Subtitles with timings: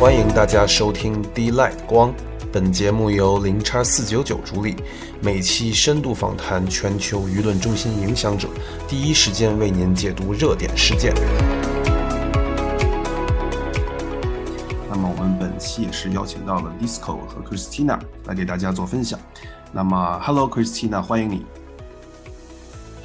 [0.00, 2.14] 欢迎大家收听 D Light 光。
[2.50, 4.74] 本节目由零叉四九九主理，
[5.20, 8.48] 每期深度访谈全球舆论中心影响者，
[8.88, 11.12] 第一时间为您解读热点事件。
[14.88, 19.20] 那么我们本期也是邀请到了 Disco 和 Christina 来给大家做分享。
[19.70, 21.44] 那么，Hello Christina，欢迎你。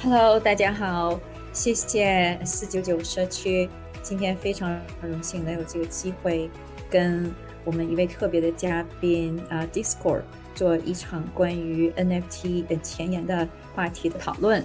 [0.02, 1.20] Hello，大家好，
[1.52, 3.68] 谢谢四九九社区，
[4.02, 6.50] 今天非常荣幸能有这个机会
[6.90, 7.32] 跟。
[7.64, 10.22] 我们一位特别的嘉宾啊，Discord
[10.54, 14.64] 做一场关于 NFT 的前沿的话题的讨论。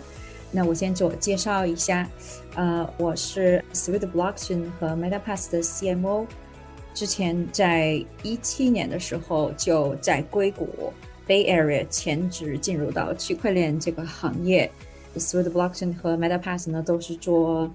[0.51, 2.07] 那我先自我介绍一下，
[2.53, 6.27] 呃，我是 Sweet Blockchain 和 MetaPass 的 CMO。
[6.93, 10.93] 之前在一七年的时候就在硅谷
[11.27, 14.69] Bay Area 前职进入到区块链这个行业。
[15.17, 17.67] Sweet Blockchain 和 MetaPass 呢都是做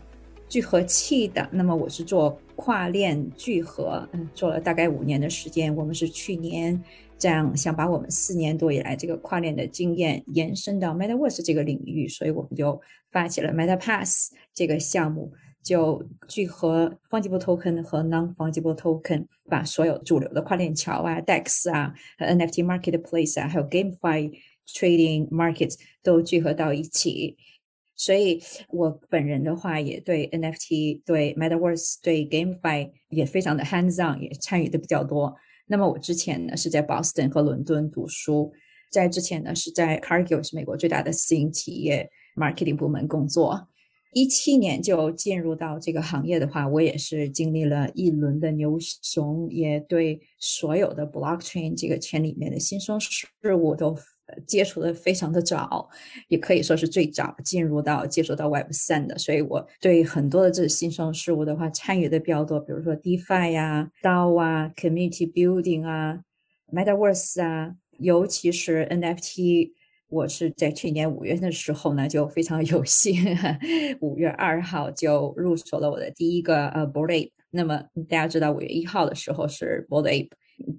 [0.49, 2.39] 聚合器的，那么我是做。
[2.59, 5.77] 跨链聚合，嗯，做了大概五年的时间。
[5.77, 6.83] 我们是去年
[7.19, 12.81] 这样想把我们四年多以来这个跨链的经验延伸到 MetaVerse 这个领域，所以我们就
[13.13, 15.31] 发起了 MetaPass 这个项目，
[15.63, 24.33] 就聚合 fungible token 和 non-fungible token，把所有主流的跨链桥啊、DEX 啊、NFT marketplace 啊，还有 GameFi
[24.67, 27.37] trading Markets 都聚合到一起。
[27.97, 35.35] 所以，我本人的话也对 NFT、对 Metaverse、对 GameFi 也非常的 hands on，也参与的比较多。
[35.67, 38.53] 那么我之前呢是在 Boston 和伦敦读书，
[38.93, 43.69] 在之前呢是在 Cargill 是美国最大的私营企业 marketing 部门工作。
[44.13, 53.97] 一七年就进入到这个行业的话，我也是经历了一轮的牛熊，也对所有的 blockchain 这个圈里面的新生事物都。
[54.47, 55.89] 接触的非常的早，
[56.29, 66.21] 也可以说是最早进入到接触到 Web 三的，所以我对很多的这新生事物的话参与的比较多，比如说 DeFi 呀、DAO 啊、Community Building 啊、
[66.73, 69.71] Metaverse 啊，尤其是 NFT，
[70.09, 73.15] 我是在去年五月的时候呢，就非常有幸，
[74.01, 77.31] 五月二号就入手了我的第一个呃 Board Ape。
[77.51, 77.77] 那么
[78.09, 80.31] 大家知道五月一号的时候是 Board Ape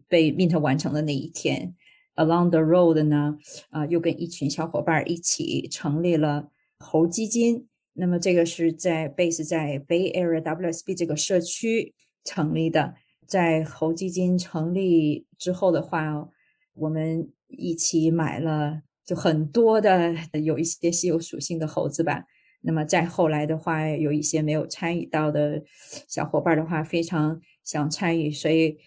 [0.10, 1.74] 被 Mint 完成的那一天。
[2.18, 3.38] Along the road 呢，
[3.70, 7.68] 啊，又跟一群小伙伴一起成立了猴基金。
[7.94, 12.96] 那么这个是在 base 在 Bay Area WSB 这个社区成立的。
[13.28, 16.28] 在猴基金成立之后的话，
[16.74, 22.24] 我们一起买了就很多的有一些稀有属性的猴子吧。
[22.62, 25.62] 那么再后来的话，有一些没有参与到的
[26.08, 28.78] 小伙伴的话，非常想参与，所以。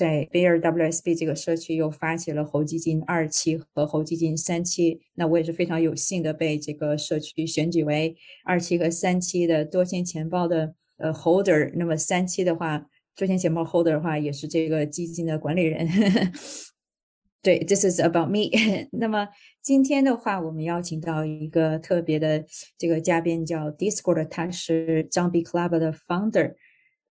[0.00, 8.16] 在 Bear WSB 这个社区又发起了猴基金二期和猴基金三期，那我也是非常有幸的被这个社区选举为
[8.46, 11.70] 二期和三期的多钱钱包的呃 holder。
[11.74, 15.86] 那么三期的话，多钱钱包 holder 的话也是这个基金的管理人。
[17.42, 18.48] 对，This is about me。
[18.92, 19.28] 那么
[19.60, 22.42] 今天的话，我们邀请到一个特别的
[22.78, 26.54] 这个嘉宾，叫 Discord，他是 Zombie Club 的 founder。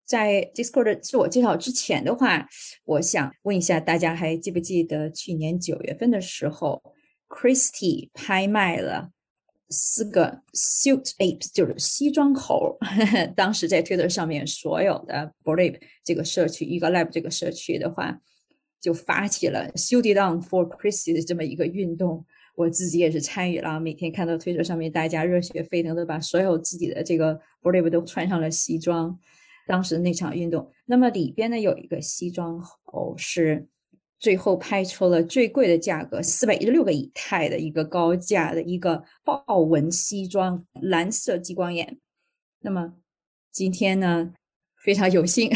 [0.04, 2.46] 在 Discord 自我介绍之前的话，
[2.84, 6.82] 我想问一下大家，还记不记得去年九月份的时候
[7.28, 9.10] ，Christie 拍卖了
[9.70, 12.76] 四个 Suit Apes，就是西装猴。
[13.34, 18.20] 当时在 Twitter 上面，所有的 b o r a p e 这个社区 e g a Lab 这个社区的话，
[18.80, 22.26] 就发起了 Suit It On for Christie 的这么一个运动。
[22.54, 29.18] 我自己也是参与了，每天看到 Twitter 上面大家热血沸腾的把所有自己的这个 b o r a p e 都穿上了西装。
[29.66, 33.66] 当时那场运动，那么里边呢有一个西装猴是
[34.18, 41.98] 最后拍出了最贵的价格，四百一十六个以太的一个高价的一个豹纹西装，蓝色激光眼。
[42.60, 42.94] 那么
[43.50, 44.32] 今天呢
[44.84, 45.50] 非常有幸，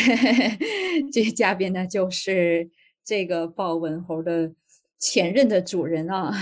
[1.12, 2.70] 这些嘉宾呢就是
[3.04, 4.52] 这个豹纹猴的
[4.98, 6.32] 前任的主人啊。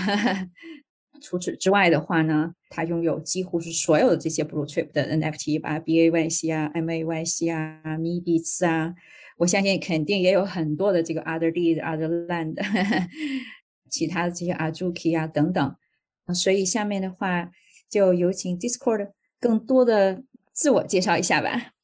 [1.21, 8.93] 除此之外的话呢，它拥有几乎是所有的这些 Blue Chip 的 NFT 吧，BAYC 啊，MAYC 啊，MIBITS 啊，
[9.37, 12.55] 我相信肯定也有很多的这个 Other D、Other Land，
[13.89, 15.75] 其他的这些 Azuki 啊等等。
[16.33, 17.51] 所以下面的话
[17.89, 21.74] 就有请 Discord 更多的自我介绍一下吧。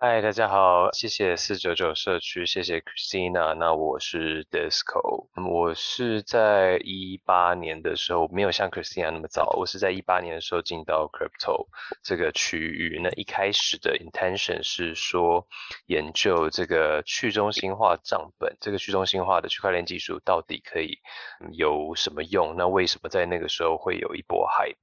[0.00, 3.52] 嗨，大家好，谢谢四九九社区，谢谢 Christina。
[3.54, 11.66] 那我是 Disco，我是在一八年的时候，没有像 Christina 那么早，我是在一八年的时候进到 Crypto
[12.04, 13.00] 这个区域。
[13.02, 15.44] 那一开始的 intention 是说
[15.86, 20.96] 研究这个去中心化账本，这个去中心化的区块链技术到底可以
[21.54, 22.54] 有什么用？
[22.56, 24.76] 那为什么在那个时候会有一波 hype？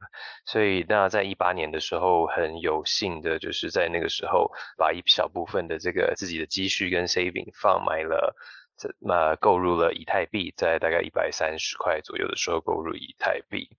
[0.46, 8.36] 所以那在一八年的时候，很有幸的就是在那个时候把一小部分的这个自己的积蓄跟 saving 放买了。
[8.78, 13.70] 这那购入了以太币，在大概一百三十块左右的时候购入以太币，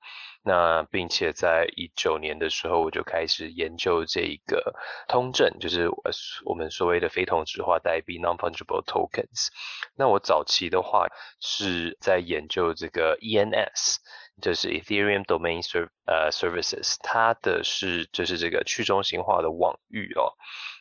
[0.43, 4.75] 那并且在一九年的时候我就开始研究这一个
[5.07, 5.91] 通证，就是
[6.47, 9.49] 我们所谓的非同质化代币 （non-fungible tokens）。
[9.99, 11.07] 那我早期的话
[11.43, 13.97] 是在研究这个 ENS，
[14.41, 20.33] 就是 Ethereum Domain Serv 呃 Services，它的是就是这个去中心化的网域哦。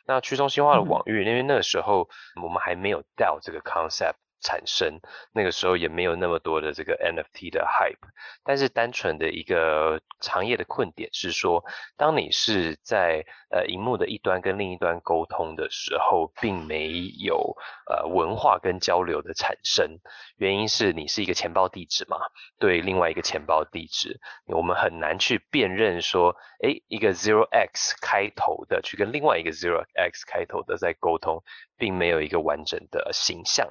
[0.06, 2.08] 那去中心化的网域，因为那个时候
[2.42, 4.14] 我们还没有 DAO 这个 concept
[4.46, 5.00] 产生，
[5.32, 7.98] 那个时候也没有那么多的这个 NFT 的 hype，
[8.44, 11.64] 但是单纯的一个行业的困点是说，
[11.96, 17.56] 当你是在呃荧幕的一端跟另一端沟通的时候，并没有
[17.90, 19.98] 呃文化跟交流的产生，
[20.36, 22.18] 原因是你是一个钱包地址嘛，
[22.60, 31.42] 对另外一个钱包地址，我们很难去辨认说，哎，一个 zero x 开头的去跟另外一个 zero x 开头的在沟通。
[31.78, 33.68] 并没有一个完整的形象。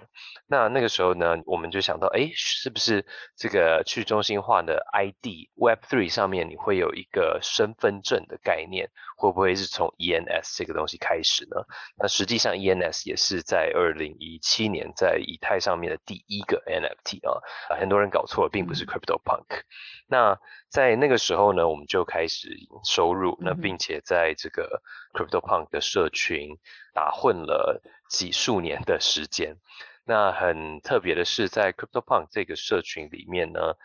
[0.48, 3.06] 那那个时候呢，我们就想到，哎，是不是
[3.36, 8.90] 这个去中心化的 ID Web3 上面你会有一个身份证的概念？
[9.18, 11.66] 会不会是从 ENS 这个东西开始呢？
[11.98, 17.42] 那实际上 ENS 也是在二零一七年在以太上面的第一个 NFT 啊，
[17.80, 19.62] 很多人搞错了，并不是 Crypto Punk。
[20.08, 20.38] 那
[20.76, 22.50] 在那个时候呢，我们就开始
[22.84, 24.82] 收入，那并且在这个
[25.14, 26.58] Crypto Punk 的社群
[26.94, 29.56] 打混了几数年的时间。
[30.04, 33.78] 那很特别的是，在 Crypto Punk 这个社群里面呢，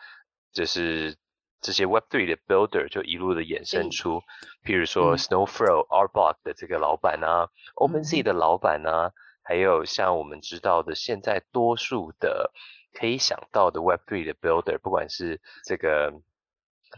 [0.52, 1.16] 就是
[1.60, 4.24] 这些 Web3 的 Builder 就一路的衍生出，
[4.64, 9.12] 譬如说 Snowflow、Arblock 的这个老板啊，OpenSea 的老板啊，
[9.44, 12.50] 还有像我们知道的，现在多数的
[12.92, 16.12] 可以想到的 Web3 的 Builder，不管是这个。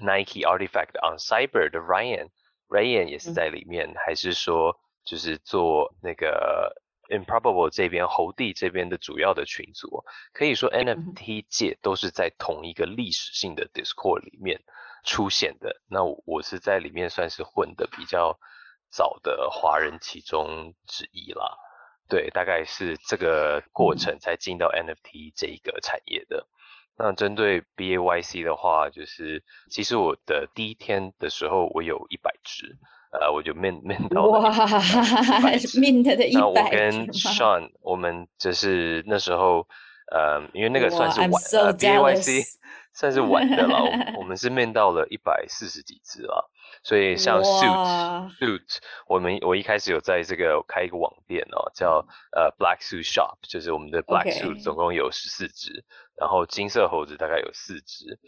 [0.00, 14.62] Nike Artifact on Cyber 的 Ryan，Ryan 也是在里面，还是说就是做那个 Improbable 这边侯弟这边的主要的群组，可以说 NFT 界都是在同一个历史性的 Discord 里面
[15.04, 15.80] 出现的。
[15.88, 18.38] 那我是在里面算是混的比较
[18.90, 21.58] 早的华人其中之一啦。
[22.08, 26.46] 对，大概是这个过程才进到 NFT 这一个产业的。
[27.02, 32.78] 那针对 B A Y C 的话，就是其实我的第一天的时候，我有一百只，
[33.10, 36.38] 呃，我就 mint mint 到哇，mint 的一百。
[36.38, 39.66] 那我跟 Sean，我们就是那时候，
[40.12, 42.44] 呃，因为那个算是晚呃 B A Y C
[42.94, 46.44] 算是晚的了，我们 是 mint 到了一百四十几只啊。
[46.82, 55.84] 所以像 suit suit，我们我一开始有在这个开一个网店哦，叫呃 Black Suit Shop，就是我们的 Black Suit 总共有十四只，
[56.18, 58.18] 然后金色猴子大概有四只。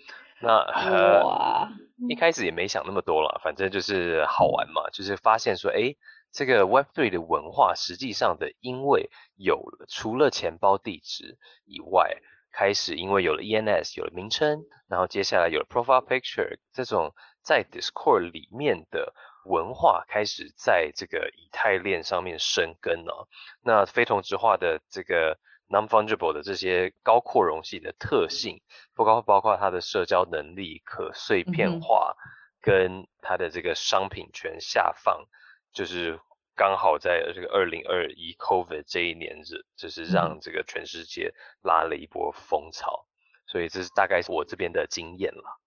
[0.41, 1.69] 那呃
[2.09, 5.97] 一开始也没想那么多了，反正就是好玩嘛，就是发现说，哎，
[6.31, 12.19] 这个 Web3 的文化实际上的，因为有了除了钱包地址以外。
[12.56, 17.12] 开始，因为有了 ENS，有了名称，然后接下来有了 profile picture，这种
[17.43, 19.12] 在 Discord 里面的
[19.45, 23.27] 文化开始在这个以太链上面生根了。
[23.61, 25.37] 那非同质化的这个
[25.69, 28.62] non-fungible 的这些高扩容性的特性，
[28.95, 32.15] 不包包括它的社交能力、可碎片化，
[32.61, 35.27] 跟它的这个商品权下放，
[35.73, 36.20] 就是。
[36.56, 41.32] 刚好在这个二零二一 COVID 这一年，是就是让这个全世界
[41.63, 43.06] 拉了一波风潮，
[43.46, 45.61] 所以这是大概是我这边的经验了。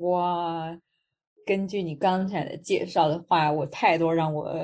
[0.00, 0.76] 哇，
[1.46, 4.56] 根据你刚才的介绍的话，我太多让我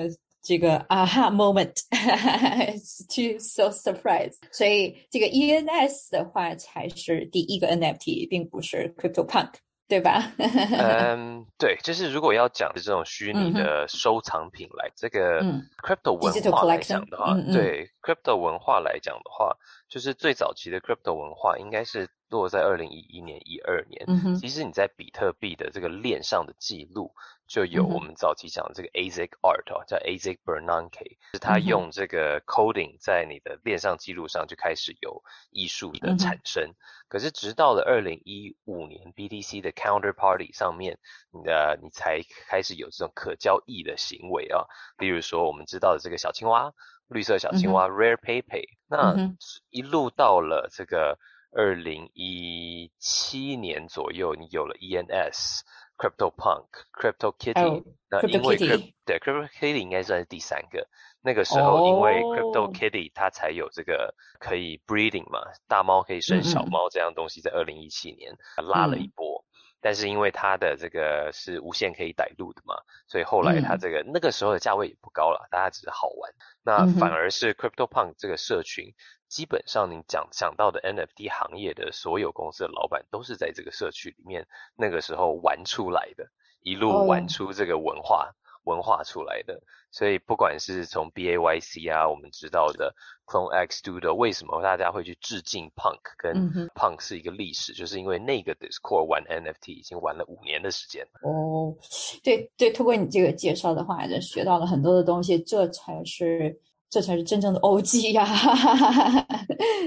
[0.42, 4.38] 这个 aha moment，to so surprised。
[4.50, 9.52] 所以这个 ENS 的话才是第一个 NFT，并不是 Crypto Punk。
[9.88, 10.22] 对吧？
[10.38, 15.42] 嗯，对，就是如果要讲的这种虚拟的收藏品来这个
[15.82, 19.56] crypto 文化来讲的话，对 crypto 文化来讲的话，
[19.88, 24.36] 就是最早期的 crypto 文化应该是落在二零一一年、一二年。
[24.36, 27.12] 其实你在比特币的这个链上的记录。
[27.48, 36.74] 就有我们早期讲的这个 ASIC Art 哦，叫 ASIC Bernanke，是他用这个 coding 在你的链上记录上就开始有艺术的产生。
[37.08, 40.98] 可是直到了二零一五年 BTC 的 Counterparty 上面，
[41.30, 44.66] 你的，你才开始有这种可交易的行为啊。
[44.98, 46.74] 例如说我们知道的这个小青蛙，
[47.08, 49.34] 绿色小青蛙 Rare Pepe，那
[49.70, 51.18] 一路到了这个
[51.52, 55.60] 二零一七年左右，你有了 ENS。
[55.98, 60.86] Crypto Punk、Crypto Kitty，那因为 Crypt 对 Crypto Kitty 应该算是第三个。
[61.22, 69.37] 那个时候因为 Crypto Kitty 它才有这个可以 breeding 嘛，大猫可以生小猫这样东西，在二零一七年拉了一波。
[69.80, 72.74] 但是因为它的这个是无限可以载入的嘛，
[73.06, 76.32] 所以后来它这个那个时候的价位也不高了，大家只是好玩。
[76.62, 78.94] 那反而是 CryptoPunk 这个社群，
[79.28, 86.28] 基本上你讲讲到的 NFT 行业的所有公司的老板都是在这个社区里面那个时候玩出来的，
[86.60, 88.34] 一路玩出这个文化。
[88.68, 89.58] 文化出来的，
[89.90, 92.94] 所以不管是从 B A Y C 啊，我们知道的
[93.26, 95.98] Clone X Studio，为什么大家会去致敬 Punk？
[96.18, 101.02] 跟 Punk 是一个历史，就是因为那个 Discord 玩 NFT 已经玩了五年的时间。
[101.22, 101.74] 哦，
[102.22, 106.60] 对对，通过你这个介绍的话，就学到了很多的东西，这才是
[106.90, 108.26] 这才是真正的 OG 呀，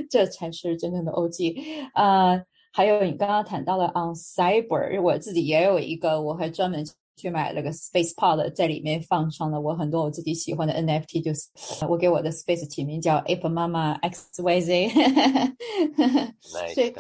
[0.10, 1.56] 这才是真正的 OG。
[1.94, 6.84] 呃，还有你刚刚谈到了 On Cyber，我自己也有一个，我还专门。
[7.16, 11.50] 去买了个 Space Pod，在里面放上了我很多我自己喜欢的 NFT，就是
[11.88, 14.92] 我给我的 Space 起名叫 Ape 妈妈 XYZ。
[16.54, 16.94] Nice。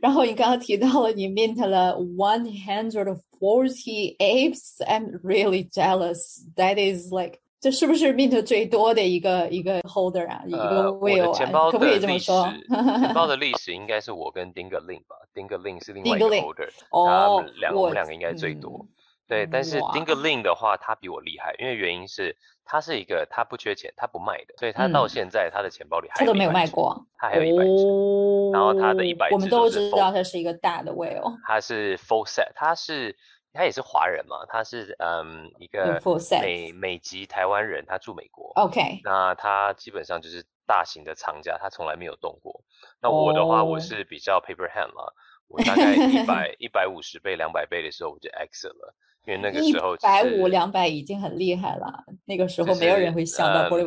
[0.00, 6.42] 然后你刚刚提到了你 mint 了 one hundred forty apes，I'm really jealous.
[6.56, 10.42] That is like 这是不是 mint 最多的一个一个 holder 啊？
[10.46, 11.70] 一个 whale 啊？
[11.72, 12.44] 可不可以这么说？
[12.70, 18.86] 钱包的历史应该是我跟 Dingaling 吧，Dingaling 是另外一个 holder，他们两我们两个应该最多。
[19.26, 33.16] 对，但是 Dingaling 的话，他比我厉害，因为原因是他是一个他不缺钱，他不卖的，所以他到现在他的钱包里还都没有卖过，他还有一百只，然后他的一百只我们都知道他是一个大的 whale，他是 full set，他是。
[33.58, 36.00] 他也是华人嘛，他是嗯一个
[36.40, 38.52] 美美籍台湾人，他住美国。
[38.54, 42.62] OK，那他基本上就是大型的藏家，他从来没有动过。
[43.02, 45.02] 那我的话，我是比较 paper hand 嘛，
[45.48, 48.94] 我大概一百一百五十倍、两百倍的时候我就 exit 了，
[49.26, 52.04] 因为那个时候一百五两百已经很厉害了。
[52.26, 53.84] 那个时候没有人会想到玻璃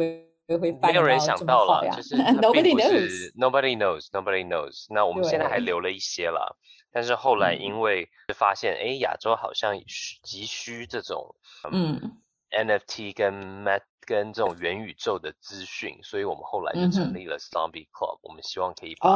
[0.50, 4.88] 会会没有人想到了，就是 nobody knows，nobody knows，nobody knows。
[4.90, 6.58] 那我们现在还留了一些了。
[6.92, 9.80] 但是后来因为发现，哎，亚洲好像
[10.24, 11.36] 急需这种
[11.72, 12.22] 嗯
[12.52, 18.20] NFT 跟 Met 跟这种元宇宙的资讯，所以我们后来就成立了 Zombie Club。
[18.22, 19.10] 我们希望可以把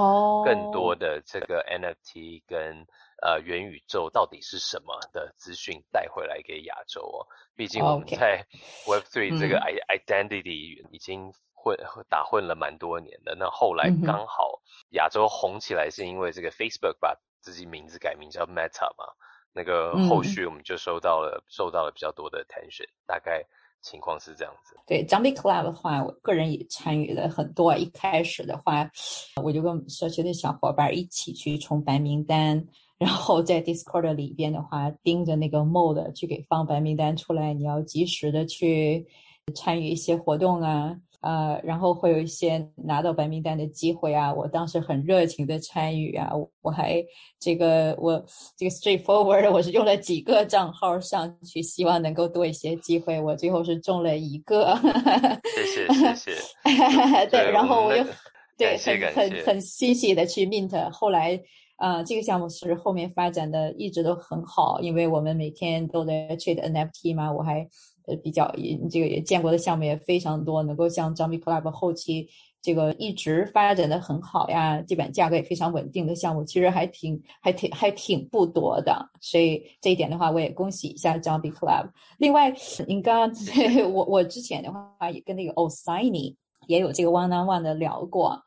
[0.46, 2.86] 更多的这个 NFT 跟
[3.22, 7.27] 呃元宇宙到底是什么的资讯带回来给亚洲哦。
[7.55, 8.46] 毕竟我们在。
[8.86, 11.75] Web3 这个 identity 已经混
[12.08, 13.36] 打混了蛮多年的。
[13.36, 19.06] 那后来刚好亚洲红起来，是因为这个 Facebook 把自己名字改名叫 Meta 嘛，
[19.54, 23.46] 那个后续我们就收到了受到了比较多的 attention，大概
[23.84, 24.75] 情况是这样子。
[24.88, 27.78] 对 z o m b i e Club 的话，我个人也参与了很多。
[27.78, 28.90] 一开始的话，
[29.44, 32.66] 我就跟社区的小伙伴一起去冲白名单，
[32.98, 39.06] 然后在 Discord 里边的话，盯着那个 mode 去给放白名单出来，你要及时的去
[39.54, 40.98] 参与一些活动啊。
[41.25, 46.29] 呃，然后会有一些拿到白名单的机会啊，我当时很热情的参与啊，
[46.62, 47.03] 我还
[47.39, 48.24] 这个我
[48.55, 54.77] 这个 straightforward，我是用了几个账号上去，希望能够多一些机会，我最后是中了一个，
[55.55, 56.32] 谢谢谢谢，
[57.32, 58.05] 对，然后我又
[58.55, 61.41] 对很很很欣喜的去 mint，后来
[61.77, 67.67] 呃这个项目是后面发展的一直都很好，因为我们每天都在 trade NFT 嘛，我还。
[68.07, 72.27] 呃，比较也这个也见过的项目也非常多，能够像 Zombie Club 后期
[72.62, 79.07] 这个一直发展的很好呀，基本价格也非常稳定的项目，其实还挺还挺还挺不多的。
[79.21, 81.89] 所以这一点的话，我也恭喜一下 Zombie Club。
[82.17, 82.53] 另外，
[82.88, 86.35] 您刚刚我我之前的话也跟那个 Osini
[86.67, 88.41] 也有这个 One on One 的聊过。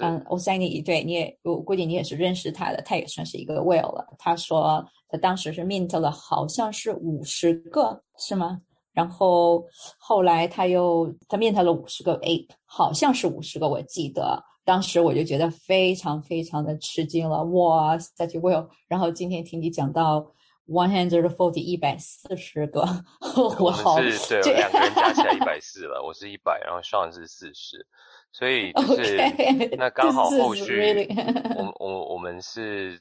[0.00, 4.06] 嗯，Osini 对你也我估计你也是认识他的，他也算是一个 Whale 了。
[4.18, 8.62] 他说他当时是 mint 了，好像是五十个，是吗？
[8.92, 9.64] 然后
[9.98, 18.68] 后来他又他面谈了五十个 ape，好像是五十个，我记得当时我就觉得非常非常的吃惊了，哇，such will。
[18.88, 20.20] 然后今天听你讲到
[20.68, 22.82] one hundred forty 一百四十个，
[23.58, 27.84] 我好，是对两个人加起来一百四了，我是一百，然后 Sean 是四十，
[28.30, 31.08] 所以 就是那刚好后续
[31.56, 33.00] 我 我我们是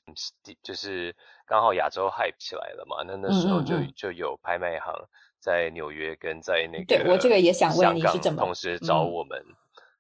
[0.63, 4.93] 就是刚好亚洲 hype 起来了嘛，那那时候就就有拍卖行。
[5.41, 9.38] 在纽约跟在那个对我这个也想问你是怎么同时找我们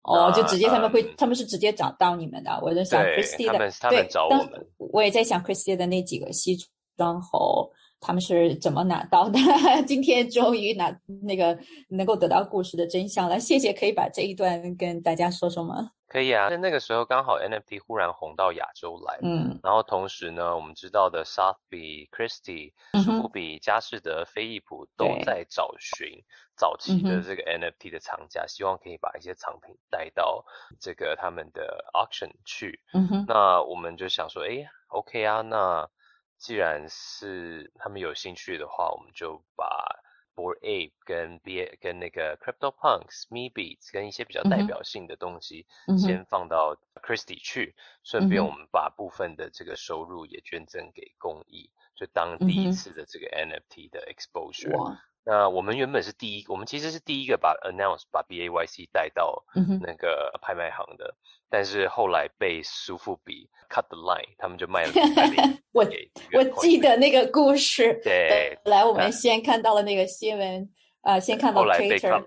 [0.03, 2.59] 哦，就直接他们会他们是直接找到你们的。
[2.63, 6.57] 我在想 Christie 的对，找我们，我也在想 Christie 的那几个西
[6.97, 9.39] 装猴他们是怎么拿到的？
[9.85, 11.55] 今天终于拿那个
[11.89, 13.39] 能够得到故事的真相了。
[13.39, 15.91] 谢谢，可以把这一段跟大家说说吗？
[16.11, 26.25] 可以啊，在那个时候刚好 NFT 忽然红到亚洲来，嗯，然后同时呢，我们知道的 s o u t h b Christie、苏比、佳士得、飞利浦都在找寻
[26.57, 30.43] 早期的这个 NFT 的藏家，希望可以把一些藏品带到
[30.81, 32.81] 这个他们的 auction 去。
[32.91, 35.89] 嗯哼，那我们就想说，哎，OK 啊，那
[36.37, 39.87] 既然是他们有兴趣的话，我们就把
[40.35, 45.65] Board Ape 跟 B 跟那个 Crypto Punks、Me Beats 跟一些比较代表性的东西，
[45.97, 54.97] 先放到 Christie 去，顺便我们把部分的这个收入也捐赠给公益，就当第一次的这个 NFT 的 exposure。
[55.23, 59.43] 那我们原本是第一，我们其实是第一个把 announce 把 B A Y C 带到
[59.81, 61.15] 那个拍卖行的，
[61.49, 64.91] 但是后来被苏富比 cut the line，他们就卖了
[65.71, 65.85] 我
[66.33, 68.01] 我记得那个故事。
[68.03, 70.69] 对，来，我们先看到了那个新闻，
[71.03, 72.23] 呃，先看到 Twitter。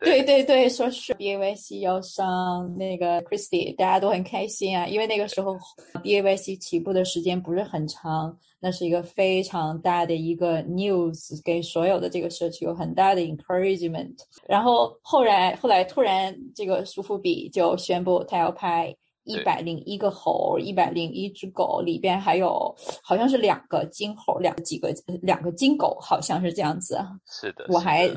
[0.00, 5.56] 对对对，说是 B A Y C 要上那个 Christie，大家都很开心啊，因为那个时候
[6.02, 14.16] B A Y C 起步的时间不是很长，那是一个非常大的一个 news，给所有的这个社区有很大的 encouragement。
[14.46, 18.94] 然后后来后来突然这个苏富比就宣布他要拍。
[19.24, 24.90] 一百零一个猴，一百零一只狗，里边还有好像是两个金猴，两几个
[25.20, 26.98] 两个金狗，好像是这样子。
[27.26, 28.08] 是的，我还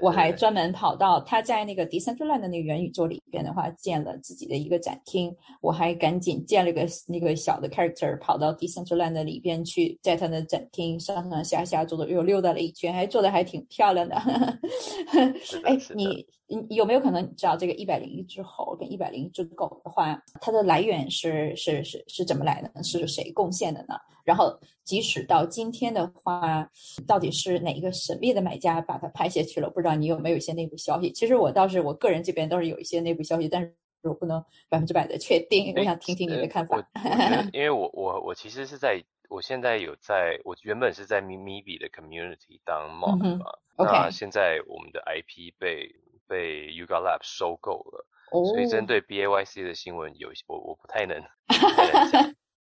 [0.00, 14.16] 我还专门跑到他在那个 Decentraland 的那个元宇宙里边的话，建了自己的一个展厅，我还赶紧建了个那个小的 character，跑到 Decentraland 里边去，在他的展厅上上下下走走又溜达了一圈，还做的还挺漂亮的。
[15.64, 16.26] 哎，你。
[16.52, 22.82] 你有没有可能知道这个一百零一只猴跟一百零一只狗的话，它的来源是是是是怎么来的？
[22.82, 23.94] 是谁贡献的呢？
[24.24, 26.68] 然后即使到今天的话，
[27.06, 29.70] 到底是哪一个神秘的买家把它拍下去了？
[29.70, 31.12] 不知道你有没有一些内部消息？
[31.12, 35.74] 其实我倒是我个人这边倒是有一些内部消息，但是我不能百分之百的确定。
[35.76, 36.76] 我想听听你的看法。
[37.52, 43.46] 因为我我我其实是在我现在有在我原本是在咪咪比的 community 当 mod 嘛，
[43.76, 45.94] 那现在我们的 IP 被
[46.26, 48.06] 被 Yuga Lab 收购了，
[48.52, 51.22] 所以针对 B A Y C 的新闻，有我我不太能，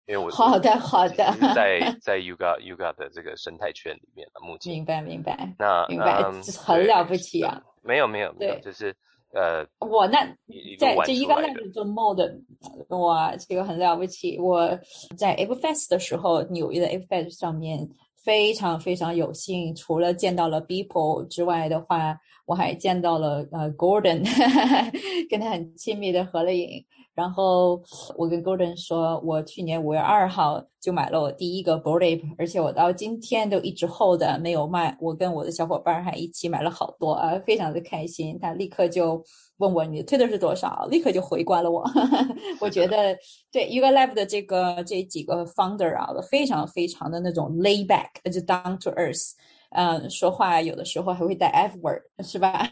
[0.07, 6.23] 因为我好的好的，在 在 Yuga Yuga 的这个生态圈里面了，目前明白明白，那明白
[6.65, 8.95] 很了不起啊，没有没有没有，就是
[9.33, 10.25] 呃，我那
[10.79, 12.41] 在这 Yuga Lab 做 mod，
[12.89, 14.69] 哇，这个很了不起，我
[15.17, 17.89] 在 Ape Fest 的时候，纽约的 Ape Fest 上面。
[18.27, 24.27] 非常非常有幸，除了见到了 People 之外的话，我还见到了呃 Gordon，
[25.31, 26.85] 跟他很亲密的合了影。
[27.15, 27.81] 然后
[28.19, 34.99] 我跟 Gordon 说，我去年五月二号就买了我第一个 Boardape，而且我到今天都一直 hold 没有卖。
[35.01, 38.37] 我跟我的小伙伴还一起买了好多啊，非常的开心。
[38.43, 39.23] 他立刻就
[39.59, 41.85] 问我你的推的是多少，立刻就回关了我。
[42.61, 43.17] 我觉得
[43.51, 49.33] 对 Uga Live 的这个这几个 founder 啊，非常非常的那种 lay back，就 down to earth，
[49.71, 52.69] 嗯，说话有的时候还会带 f word，是吧？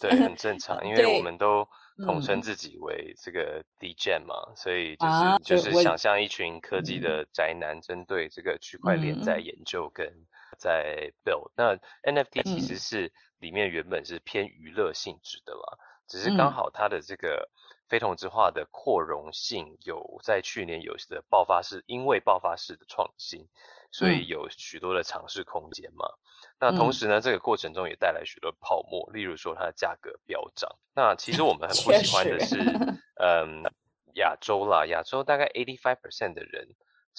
[0.00, 1.66] 对，很正 常，因为我们都。
[2.06, 10.06] 统称自己为这个 D Gen 嘛，所以就是就是想象一群科技的宅男，针对这个区块链在研究跟
[10.58, 11.50] 在 build。
[11.56, 17.48] 那 NFT 其实是里面原本是偏娱乐性质的啦，只是刚好它的这个
[17.88, 23.46] 非同质化的扩容性有在去年有的爆发式，因为爆发式的创新，
[23.90, 26.06] 所以有许多的尝试空间嘛。
[26.60, 30.76] 那同时呢，这个过程中也带来许多泡沫，例如说它的价格飙涨。
[30.94, 32.58] 那其实我们很 不喜欢的是，
[33.14, 33.62] 嗯，
[34.14, 36.68] 亚洲啦，亚洲大概 eighty five percent 的人，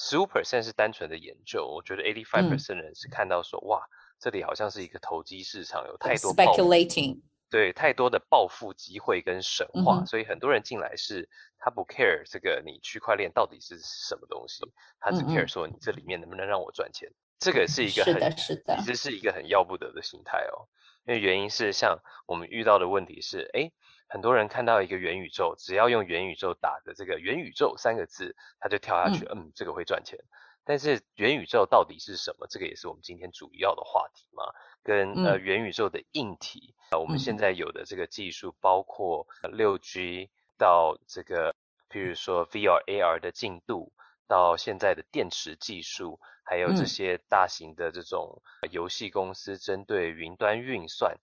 [0.02, 1.68] 十五 percent 是单纯的研究。
[1.68, 3.86] 我觉得 eighty five percent 人是看到说，哇，
[4.18, 14.64] 这里好像是一个投机市场，有太多 speculating，对，太多的暴富机会跟神话，所以很多人进来是他不 care 这个你区块链到底是什么东西，
[15.02, 17.12] 他只 care 说你这里面能不能让我赚钱。
[17.38, 18.36] 这个是一个很，
[18.80, 20.70] 其实是一个很要不得的心态哦。
[21.06, 23.72] 因为原因是像我们遇到的问题是，哎，
[24.10, 30.20] 很多人看到一个元宇宙，只要用元宇宙打的这个元宇宙三个字，他就跳下去，嗯，这个会赚钱。
[30.66, 32.48] 但是元宇宙到底是什么？
[32.50, 34.44] 这个也是我们今天主要的话题嘛。
[34.84, 41.56] 跟呃元宇宙的硬体啊，我们现在有的这个技术，包括六 G 到这个，
[41.90, 43.94] 譬如说 VR AR 的进度。
[44.28, 51.18] 到现在的电池技术，还有这些大型的这种游戏公司针对云端运算，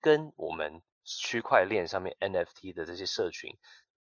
[0.00, 3.56] 跟我们区块链上面 NFT 的这些社群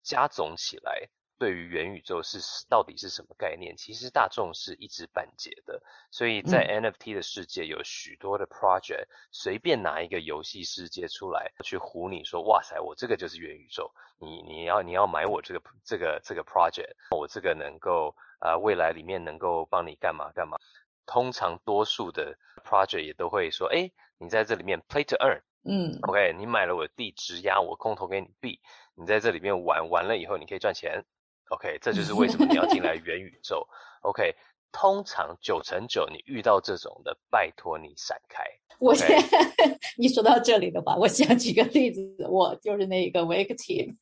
[0.03, 1.09] 加总起来。
[1.39, 3.77] 对于元宇宙是到底是什么概念？
[3.77, 20.57] 其实大众是一知半解的，所以在 NFT 的世界有许多的 project，随便拿一个游戏世界出来去唬你说，哇塞，我这个就是元宇宙，你你要你要买我这个这个这个 project，我这个能够啊未来里面能够帮你干嘛干嘛。
[21.05, 28.59] 通常多数的 project 也都会说，哎，你在这里面 play to earn，嗯，OK，你买了我的地，质押我空投给你币，
[28.95, 31.03] 你在这里面玩完了以后，你可以赚钱。
[31.49, 33.67] OK，这就是为什么你要进来 元宇宙。
[34.01, 34.35] OK，
[34.71, 38.43] 通常九成九你遇到这种的，拜托你闪开。
[38.79, 39.17] 我 先
[39.97, 43.95] 你说到这里的话，我想举个例子，我就是那个 Wake Team，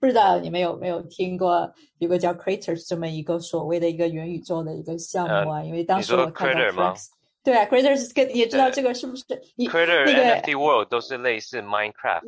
[0.00, 5.62] 不知道你们有没有听过有个叫 Creators 这么一个所谓的一个元宇宙的一个项目啊？
[5.62, 7.08] 因为当时我看到 Creators。
[7.44, 9.22] 对啊，Creators 跟也知道这个是不是
[9.58, 12.22] ？Creator 那个 NFT World 都是类似 Minecraft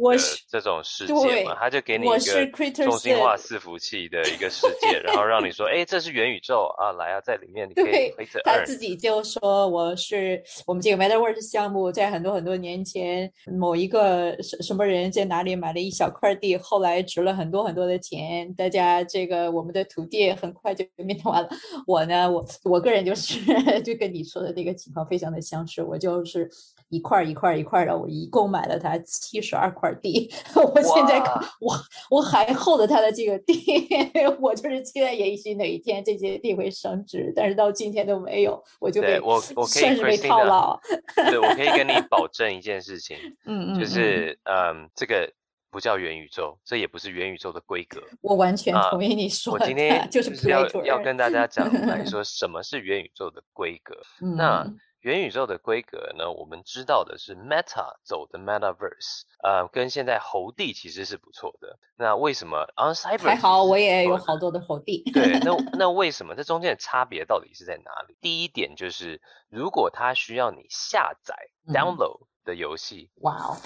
[0.52, 1.56] 的这种世界嘛？
[1.58, 8.12] 他就给你一个中心化伺服器的一个世界，然后让你说， 哎，这是元宇宙啊，来啊，在里面你可以
[8.44, 21.48] 他自己就说我是我们这个 MetaVerse 项目，在很多很多年前，某一个什什么人在哪里买了一小块地，后来值了很多很多的钱，大家这个我们的土地很快就变完了。
[21.86, 23.40] 我呢，我我个人就是
[23.80, 25.05] 就跟你说的那个情况。
[25.06, 26.50] 非常的相似，我就是
[26.88, 31.18] 一块一块一块的，我一共买了它七十二块地， 我现在
[31.60, 31.74] 我
[32.10, 33.56] 我还厚着他的这个地，
[34.40, 40.78] 我就是期待也许哪一天这些地会升值，但是到今天都没有，我就被我我可以被套牢。
[41.14, 43.16] 对，我可以跟你保证一件事情，
[43.46, 45.28] 嗯嗯，就是嗯，这个
[45.70, 48.00] 不叫元宇宙，这也不是元宇宙的规格。
[48.22, 53.96] 我完全同意你说，我今天就是要要跟大家讲来说什么是元宇宙的规格，
[54.36, 54.72] 那。
[55.06, 56.32] 元宇宙的规格呢？
[56.32, 61.78] 我们知道的是 Meta 走的 Metaverse，呃，跟现在猴帝其实是不错的。
[61.96, 63.62] 那为什么 On Cyber 还好？
[63.62, 65.08] 我也有好多的猴帝。
[65.12, 68.16] 对，那 那为什么这中间的差别到底是在哪里？
[68.20, 71.36] 第一点就是，如果它需要你下载
[71.68, 73.56] download 的游戏，哇哦，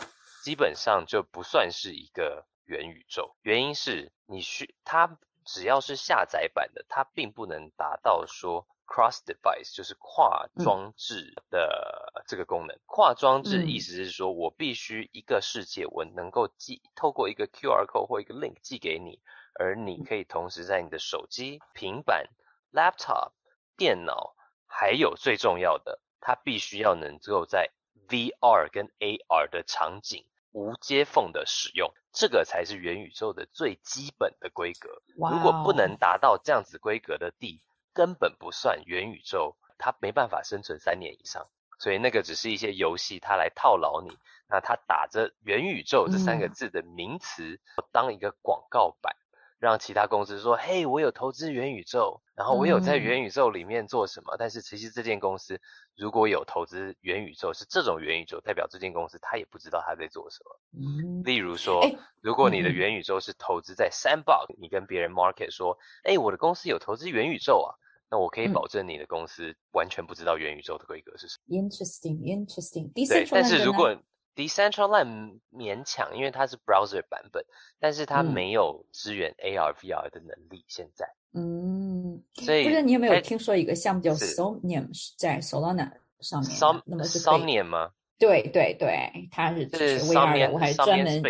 [0.44, 3.35] 基本上就不算是一个元宇宙。
[3.40, 8.66] 原因是你需它只要是下载版的，它并不能达到说。
[8.90, 12.76] Cross device 就是跨装置的这个功能。
[12.87, 19.20] 跨装置意思是说，我必须一个世界，我能够寄透过一个 QR code 或一个 link 寄给你，
[19.55, 22.26] 而你可以同时在你的手机、平板、
[22.72, 23.31] laptop、
[23.76, 24.35] 电脑，
[24.66, 27.70] 还有最重要的，它必须要能够在
[28.09, 35.00] VR 跟 AR 的场景无接缝的使用，这个才是元宇宙的最基本的规格。
[35.14, 37.62] 如果不能达到这样子规格的地，
[38.00, 44.16] 根本不算元宇宙，它没办法生存三年以上，所以那个只是一些游戏，它来套牢你。
[44.48, 47.60] 那它打着元宇宙这三个字的名词，
[47.92, 49.14] 当一个广告版，
[49.58, 55.60] 让其他公司说：“嘿，我有投资元宇宙，然后我有在元宇宙里面做什么。”但是其实这间公司
[55.94, 60.58] 如果有投资元宇宙，是这种元宇宙，代表这间公司它也不知道它在做什么。
[60.72, 61.86] 嗯，例如说，
[62.22, 67.76] 如果你的元宇宙是投资在 Sandbox，你跟别人 market 说：“哎，我的公司有投资元宇宙啊。”
[68.10, 71.56] 那我可以保证你的公司完全不知道元宇宙的规格是什么。
[71.56, 72.92] Interesting, interesting.
[73.08, 73.96] 对，但是如果
[74.34, 77.44] Decentraland 勉强，因为它是 browser 版本，
[77.78, 80.64] 但是它没有支援 AR、VR 的能力。
[80.66, 86.82] 现在，嗯，所以不知道你有没有听说一个项目叫 Somnium 是在 Solana 上面？
[86.86, 87.90] 那么是 Somnium 吗？
[88.18, 91.22] 对对对，它是是 VR 的，我还专门。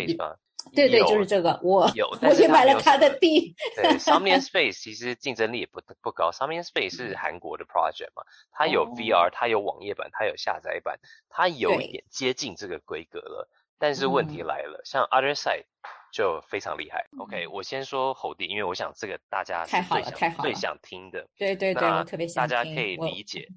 [0.75, 3.55] 对对，就是这个，我有，我也买了他的地。
[3.77, 6.97] 对 s u m m i n Space 其实竞争力也不不高 s u m m i n Space
[6.97, 13.49] 是韩国的 project 嘛，它有 VR，它有网页版，它有下载版，它有一点接近这个规格了。
[13.79, 15.65] 但是问题来了，像 Other Side
[16.13, 17.07] 就非常厉害。
[17.19, 21.29] OK，我先说猴弟，因为我想这个大家太好了，太好了，最想听的。
[21.37, 22.57] 对对对，我特别想听。
[22.57, 23.49] 大家可以理解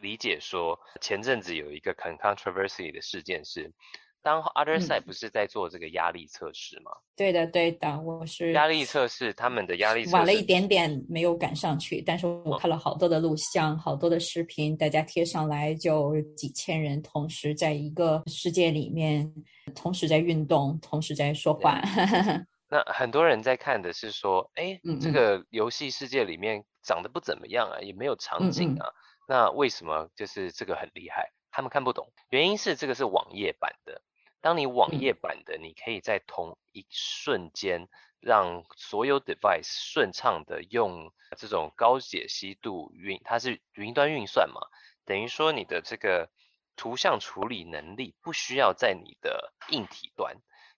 [0.00, 3.72] 理解说，前阵子有一个很 controversy 的事件是。
[4.22, 6.90] 当 Other Side 不是在做这个压力测试吗？
[7.14, 12.02] 对的，对的，我是压力测试，他们的压力晚了一点点，没有赶上去。
[12.02, 19.32] 但是我看了好多的录像，好多的视频，大家贴上来就几千人同时在一个世界里面，
[19.74, 21.80] 同时在运动，同时在说话。
[22.68, 28.88] 那很多人在看的是说，哎，这个游戏世界里面长得不怎么样啊，也没有场景啊，
[29.28, 31.30] 那为什么就是这个很厉害？
[31.50, 34.02] 他们看不懂，原因是这个是网页版的。
[34.40, 37.88] 当你网页版的，你可以在同一瞬间
[38.20, 44.60] 让所有 device 顺畅的用这种高解析度运，它是云端运算嘛，
[45.04, 46.30] 等于说你的这个
[46.76, 50.36] 图像处理能力不需要在你的硬体端，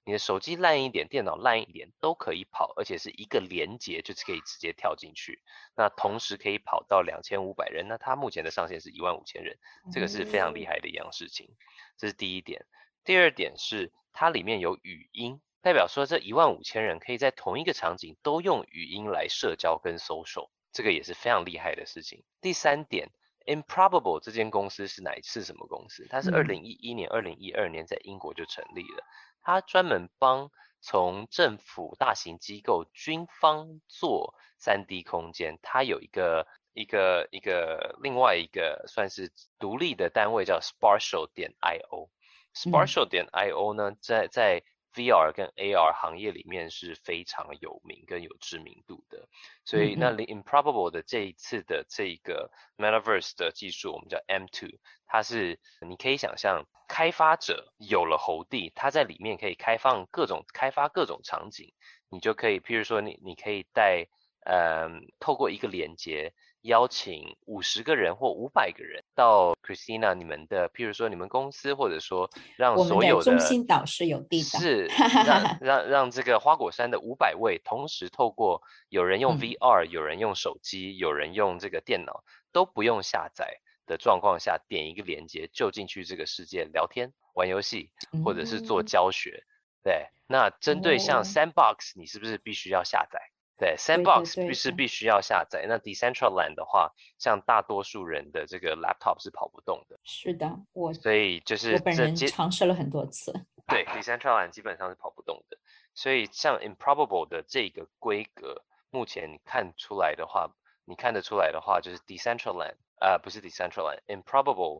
[0.08, 5.42] 你的手机烂一点，电脑烂一点都可以跑，而且是一个连接就是可以直接跳进去，
[5.76, 9.58] 那同时可以跑到两千五百人，那它目前的上限是一万五千人，
[9.92, 11.50] 这个是非常厉害的一样事情，
[11.98, 12.64] 这是第一点。
[13.04, 22.24] 第二点是它里面有语音，代表说这一万五千人可以在同一个场景都用语音来社交跟搜索，这个也是非常厉害的事情。
[22.40, 23.10] 第三点
[23.44, 26.06] ，Improbable 这间公司是哪一次什么公司？
[26.08, 29.04] 它是二零一一年、二零一二年在英国就成立了，
[29.42, 42.08] 它专门帮从政府、大型机构、军方做三 D 空间，它有一个一个一个另外一个算是独立的单位叫 Spartial 点 io。
[42.54, 44.62] Spartial 点 io 呢，在在
[44.94, 49.28] VR 跟 AR 行业里面是非常有名跟有知名度的，
[49.64, 61.72] 所以那 Improbable 的这一次的这个 Metaverse 的技术，我们叫 M2，它是你可以想象，开发者有了猴帝，他在里面可以开放各种开发各种场景，
[62.10, 64.06] 你就可以，譬如说你你可以带，
[64.44, 66.32] 嗯，透过一个连接。
[66.62, 74.86] 邀请五十个人或五百个人到 Christina 你们的，譬如说你们公司，或者说让所有的中心导师有地是
[75.26, 87.90] 让 让让这个花果山的五百位同时透过有人用 VR，有人用手机，有人用这个电脑都不用下载的状况下，点一个连接就进去这个世界聊天、玩游戏，
[88.24, 89.42] 或者是做教学。
[89.82, 93.18] 对，那针对像 Sandbox，你是不是必须要下载？
[93.58, 95.66] 对，Sandbox 必是必须要下载。
[95.68, 99.98] 那 Decentraland 的话，像大多数人的这个 laptop 是跑不动的。
[100.04, 103.32] 是的，我所以就是我本人尝试了很多次。
[103.66, 105.58] 对，Decentraland 基本上是跑不动的。
[105.92, 110.48] 所以像 Improbable 的这个规格，目前你看出来的话，
[110.84, 114.78] 你看得出来的话，就是 Decentraland，呃，不是 Decentraland，Improbable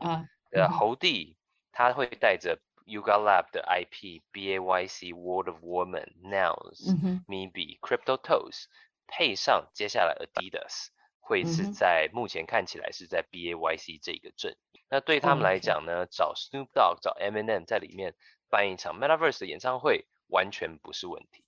[0.53, 1.37] 呃，猴帝
[1.73, 2.61] 他会带着。
[2.89, 6.81] Yuga Lab 的 IP B A Y C World of Woman Nouns
[7.27, 8.65] Maybe Crypto Toes
[9.07, 10.89] 配上接下来 Adidas
[11.21, 14.57] 会是在目前看起来是在 B A Y C 这个阵。
[14.89, 18.15] 那对他们来讲呢，找 Snoop Dogg 找 Eminem 在里面
[18.49, 21.45] 办一场 Metaverse 的演唱会完全不是问题。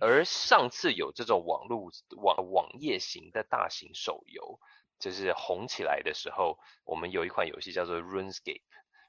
[0.00, 4.58] 而上次有这种网络网网页型的大型手游，
[4.98, 8.62] 就是红起来的时候，我们有一款游戏叫做 RuneScape。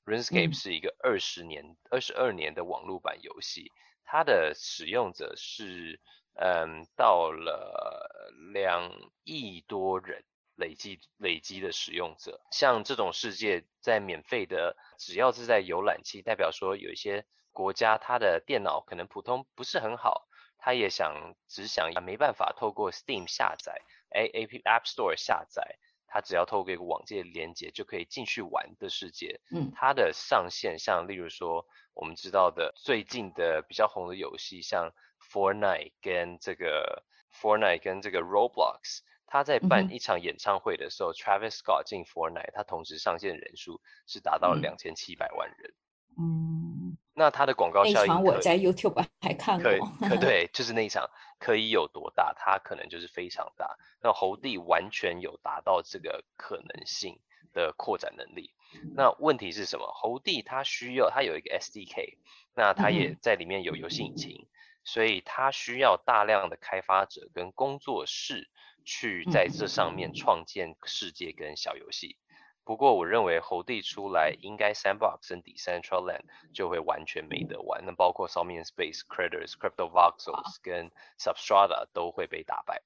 [0.06, 3.72] RuneScape 是一个二十年、二十二年的网络版游戏，
[4.04, 6.00] 它的使用者是，
[6.36, 8.10] 嗯，到了
[8.54, 8.92] 两
[9.24, 10.24] 亿多人
[10.56, 12.42] 累计累积的使用者。
[12.52, 25.78] 像这种世界，在免费的，只要是在浏览器，代表说有一些国家它的电脑可能普通不是很好，他也想只想没办法透过 Steam 下载，A A P App Store 下载。
[26.14, 34.92] 它只要透过一个网界连接就可以进去玩的世界，嗯，它的上限像例如说我们知道的最近的比较红的游戏，像
[35.32, 45.74] Fortnite 跟这个 Fortnite 跟这个 Roblox，他在办一场演唱会的时候，Travis Scott 进 Fortnite，他同时上线人数是达到了两千七百万人，
[46.20, 46.91] 嗯。
[47.14, 49.72] 那它的广告效应，我在 YouTube 还看过。
[50.08, 52.34] 可 对，就是那一场可以有多大？
[52.38, 53.78] 它可能就是非常大。
[54.02, 57.20] 那猴帝完全有达到这个可能性
[57.54, 58.54] 的扩展能力。
[58.96, 59.92] 那问题是什么？
[59.94, 62.18] 猴帝它需要它有一个 SDK，
[62.56, 64.48] 那它也在里面有游戏引擎，
[64.86, 68.50] 所以它需要大量的开发者跟工作室
[68.86, 72.18] 去在这上面创建世界跟小游戏。
[72.64, 76.22] 不过我认为猴帝出来，应该 Sandbox 跟 Decentraland
[76.54, 77.84] 就会完全没得玩。
[77.86, 82.82] 那包括 s o m i a n Space Creators、Crypto Voxels 跟 Substrata 都会被打败。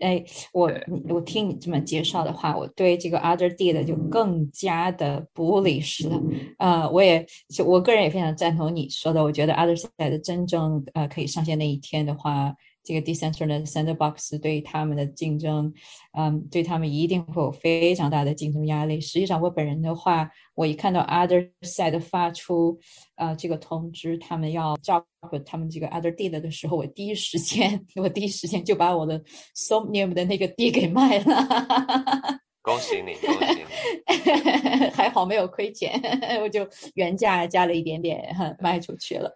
[0.00, 0.72] 哎，我
[1.08, 6.20] 我听你这么介绍的话，我对这个 Other D 的就更加的 bullish 了。
[6.58, 7.26] 呃，我也
[7.64, 12.54] 我个人也非常赞同你说的，我觉得 Other Side 的真正呃可以上线那一天的话。
[12.88, 15.70] 这个 decentralized sandbox 对他们的竞争，
[16.18, 18.98] 嗯，对他们一定会有非常大的竞争压力。
[18.98, 22.78] 实际上，我本人的话，我一看到 other side 发出
[23.16, 29.22] 呃这个通知，他们要照顾他们这个 other deal 的时候，我第一时间， 我第一时间就把我的
[29.54, 32.40] somnium 的那个地给卖了。
[32.68, 34.90] 恭喜你，恭喜你！
[34.92, 35.98] 还好没有亏钱，
[36.42, 39.34] 我就原价加了一点点卖出去了。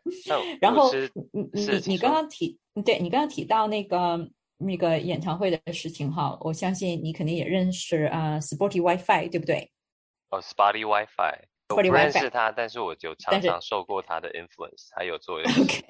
[0.60, 0.92] 然后
[1.32, 9.70] 你你你刚刚提，对你刚刚提到那个那个演唱会的事情哈，我相信你肯定也认识啊，Sporty WiFi 对不对？
[10.30, 11.51] 哦，Sporty WiFi。
[11.72, 15.50] 我不认识他，但是我就常常受过他的 influence，他有作用。
[15.52, 15.84] OK，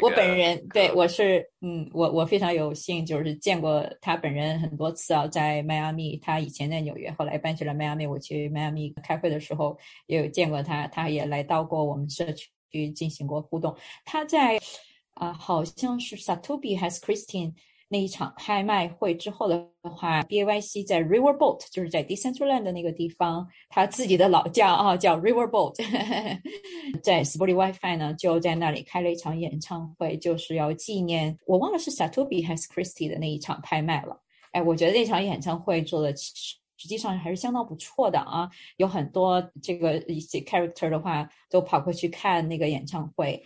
[0.00, 8.06] 我本人对我是嗯，我我非常有幸，就是见过他本人很多次啊，在迈阿密，他以前在纽约，后来搬去了迈阿密。
[8.06, 13.76] 我去迈阿密开会的时候也有见过他，他也来到过我们社区进行过互动。
[14.04, 14.60] 他在
[15.14, 17.54] 啊，好像是 Satobi 还是 Christine。
[17.92, 25.74] 那一场拍卖会之后的话，B A Y C 在 Riverboat，就是在 Decentraland 的那个地方，他自己的老家啊，叫 Riverboat，
[27.02, 34.16] 在 Sporty WiFi 呢，就在那里开了一场演唱会，就是要纪念，我忘了是 Satobi 还是 Christie 的那一场拍卖了。
[34.52, 36.14] 哎，我觉得那场演唱会做的
[36.80, 43.40] 实际上还是相当不错的啊，有很多这个一些 character 的话都跑过去看那个演唱会。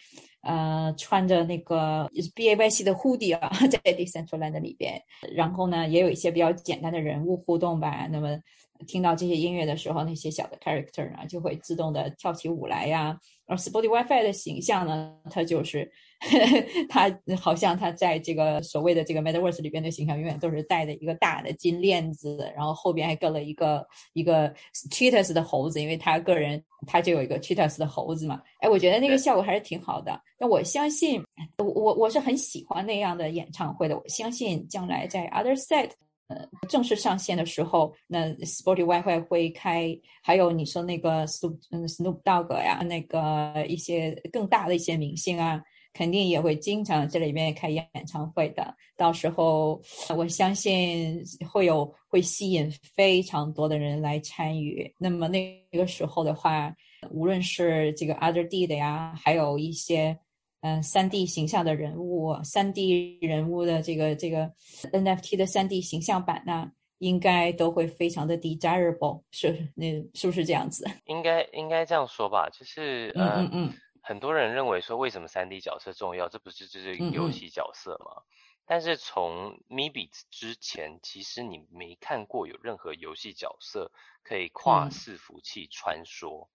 [0.46, 5.02] 呃，穿着那个 B A Y C 的 hoodie 啊， 在 Decentraland 里边，
[5.34, 8.06] 然后呢，也有一些比较简单的人物互动吧。
[8.12, 8.38] 那么
[8.86, 13.18] 听到这些音乐的时候，那些小的 character 呢，就会自动的跳起舞来呀。
[13.46, 15.90] 而 Sporty WiFi 的形象呢，它就是
[16.88, 24.52] 它好像他在这个所谓的这个 Metaverse 里边的形象，永远都是戴着一个大的金链子，然后后边还跟了一个一个
[24.90, 28.40] Cheetahs 的猴子，因为他个人他就有一个 Cheetahs 的猴子嘛。
[28.60, 30.18] 哎，我觉得那个效果还是挺好的。
[30.38, 31.22] 那我相信，
[31.58, 33.96] 我我我是很喜欢那样的演唱会的。
[33.96, 35.90] 我相信将来在 Other Side，
[36.28, 45.62] 呃，正式上线的时候，那 Sporty WiFi 会开，还有你说那个 Snoop 嗯 Snoop Dogg 呀，那个一些更大的一些明星啊，
[45.94, 48.76] 肯定也会经常在里面开演唱会的。
[48.98, 49.80] 到时候
[50.14, 54.94] 我相信会有会吸引非常多的人来参与。
[54.98, 56.74] 那么那个时候的话，
[57.10, 60.18] 无论是这个 Other D 的呀，还有一些。
[60.66, 64.50] 嗯，三 D 形象的人物，三 D 人物的这个这个
[64.94, 70.86] NFT 的三 D 形象版呢，应该都会非常的 desirable，是那是不是这样子？
[71.04, 73.72] 应该应该这样说吧，就是嗯嗯嗯，
[74.06, 76.28] 很多人认为说为什么三 D 角色重要？
[76.28, 78.22] 这不是就是游戏角色吗？
[78.66, 83.90] 但是从 MIB 之前，其实你没看过有任何游戏角色
[84.22, 86.48] 可以跨伺服器穿梭。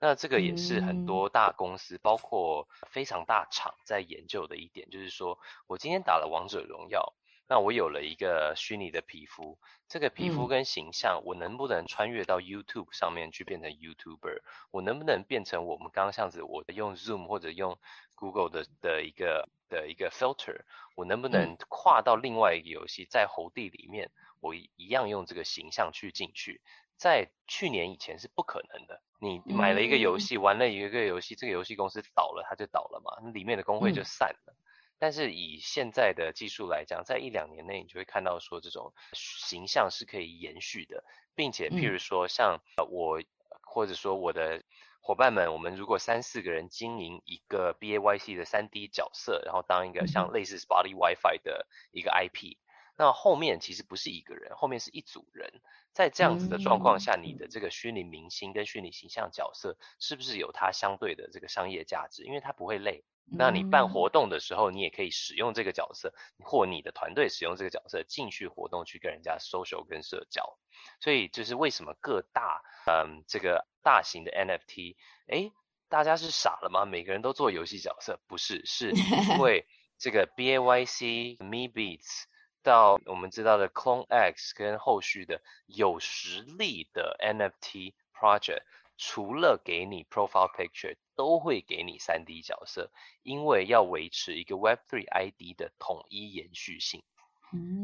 [0.00, 5.38] 那这个也是很多大公司，包括非常大厂在研究的一点，就是说
[5.68, 7.14] 我今天打了王者荣耀，
[7.48, 14.40] 那我有了一个虚拟的皮肤，这个皮肤跟形象，我能不能穿越到 YouTube 上面去变成 YouTuber？
[14.72, 17.78] 我能不能变成我们刚刚像子，我用 Zoom 或者用
[18.16, 20.62] Google 的的一个的一个 filter？
[20.96, 26.60] 我能不能跨到另外一个游戏，在猴地里面，我一样用这个形象去进去？
[26.96, 29.02] 在去年以前是不可能的。
[29.20, 34.54] 你买了一个游戏，玩了一个游戏，这个游戏公司倒了，它就倒了嘛，里面的工会就散了。
[34.98, 41.04] 但是以现在的技术来讲，在一两年内，你就会看到说这种形象是可以延续的，
[41.34, 43.22] 并且譬如说像我
[43.62, 44.62] 或者说我的
[45.00, 52.56] 伙伴们，我们如果三四个人经营一个 B A Y C 的三 D 角色，然后当一个像类似 Spotty WiFi 的一个 IP。
[52.98, 55.60] 那后面其实不是一个人，后面是一组人。
[55.92, 62.24] 在这样子的状况下，你的这个虚拟明星跟虚拟形象角色，是不是有它相对的这个商业价值？
[62.24, 63.04] 因为它不会累。
[63.28, 70.58] 那你办活动的时候，你也可以使用这个角色，或你的团队使用这个角色进去活动，去跟人家 social 跟社交。
[71.00, 75.50] 所以就是为什么各大嗯这个大型的 NFT，哎，
[75.88, 76.84] 大家是傻了吗？
[76.84, 78.20] 每个人都做游戏角色？
[78.26, 79.66] 不是，是因 为
[79.98, 82.24] 这个 B A Y C Me Beats。
[82.62, 88.62] 到我们知道的 Clone X 跟后续的有实力的 NFT project，
[88.98, 97.02] 除了给你 profile picture，都会给你 3D 角色，因为要维持一个 Web3 ID 的统一延续性。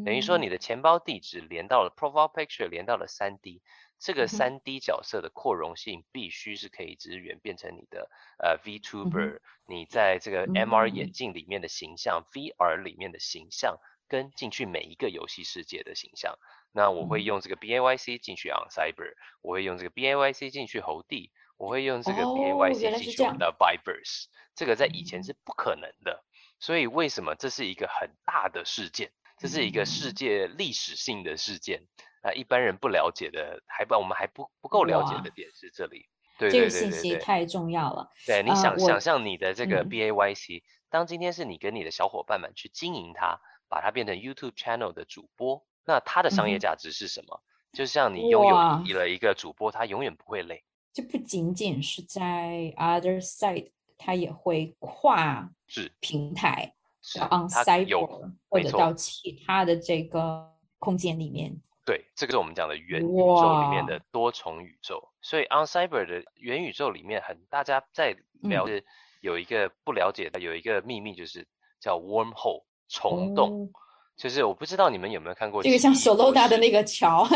[0.04, 3.62] 等于说你的钱包地址连到了 profile picture，连到了 3D，
[3.98, 13.78] 这个 3D 角色的扩容性必须是可以支援变成你的呃 VTuber，你在这个 MR 眼镜里面的形象，VR 里面的形象。
[14.08, 16.38] 跟进去每一个游戏世界的形象，
[16.70, 22.74] 那我会用这个 B A Y C 进去 On Cyber，我会用这个 B A Y C 进去猴地，我会用这个 B A Y
[22.74, 24.24] C 进去我们的 Vibers，
[24.56, 26.24] 这个在以前是不可能的，
[26.58, 29.12] 所以为什么这是一个很大的事件？
[29.38, 31.86] 这是一个世界历史性的事件
[32.22, 32.32] 啊！
[32.32, 38.08] 一般人不了解的，还不我们还不不够了解的点是这里，对对对对对，这个信息太重要了。
[38.26, 43.40] 对，你想想象你的这个 B A Y C，当今天是你跟你的小伙伴们去经营它。
[43.68, 47.42] 把它变成 YouTube channel 的主播，那它的商业价值是什么？
[47.72, 50.62] 就像你拥有了一个主播，他永远不会累。
[50.92, 56.74] 这不仅仅是在 Other Side，它也会跨是平台
[57.16, 61.56] ，on Cyber 或者到其他的这个空间里面。
[61.84, 65.02] 对，这个是我们讲的元宇宙里面的多重宇宙。
[65.20, 68.84] 所以 on Cyber 的元宇宙里面，很大家在了解
[69.20, 71.46] 有一个不了解的有一个秘密，就是
[71.80, 72.64] 叫 Wormhole。
[72.94, 73.72] 虫洞，
[74.18, 77.26] 就是我不知道你们有没有看过这个像手漏大的那个桥，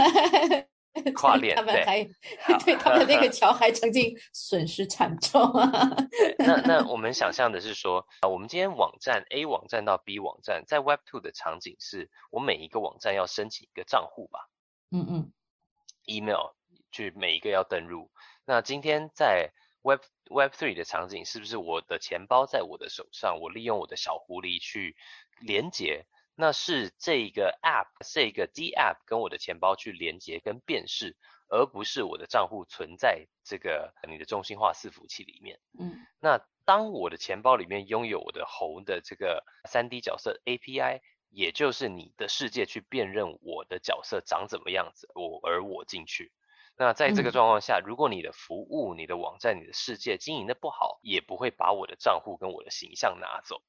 [1.14, 2.04] 跨链，他们还
[2.64, 5.70] 对他们那个桥还曾经损失惨重啊。
[6.38, 14.48] 那那 我们想象的是说，啊，我们今天网站 A 网站到 B 网站，在 Web Two 的场景是，我每一个网站要申请一个账户吧？
[14.90, 15.32] 嗯嗯
[16.04, 16.52] ，email
[16.90, 18.10] 去每一个要登录。
[18.44, 24.96] 那今天在 Web Web Three 的场景是不是我的钱包在我的手上，我利用我的小狐狸去。
[25.40, 26.06] 连接，
[26.36, 31.16] 那是这个 app，这个 D app 跟我的钱包去连接跟辨识，
[31.48, 35.58] 而不是我的账户存在这个你的中心化伺服器里面。
[35.80, 46.32] 嗯，那当我的钱包里面拥有我的猴的这个三 D 角色 API，也就是你的世界去辨认我的角色长怎么样子，我而我进去。
[46.76, 53.62] 那在这个状况下，如果你的服务、你的网站、你的世界经营的不好，也不会把我的账户跟我的形象拿走。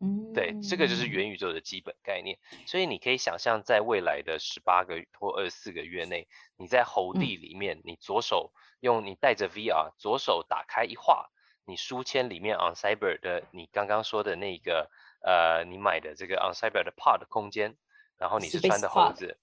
[0.00, 2.38] 嗯，对，这个就是元宇宙的基本概念。
[2.66, 6.26] 所以你可以想象，在未来的十八个或二十四个月内，
[6.56, 11.30] 你在猴地里面，你左手用你带着 VR，左手打开一画，
[11.66, 14.90] 你书签里面 On Cyber 的你刚刚说的那个
[15.22, 17.76] 呃，你买的这个 On Cyber 的 Pod 空间，
[18.16, 19.38] 然后你是穿的猴子。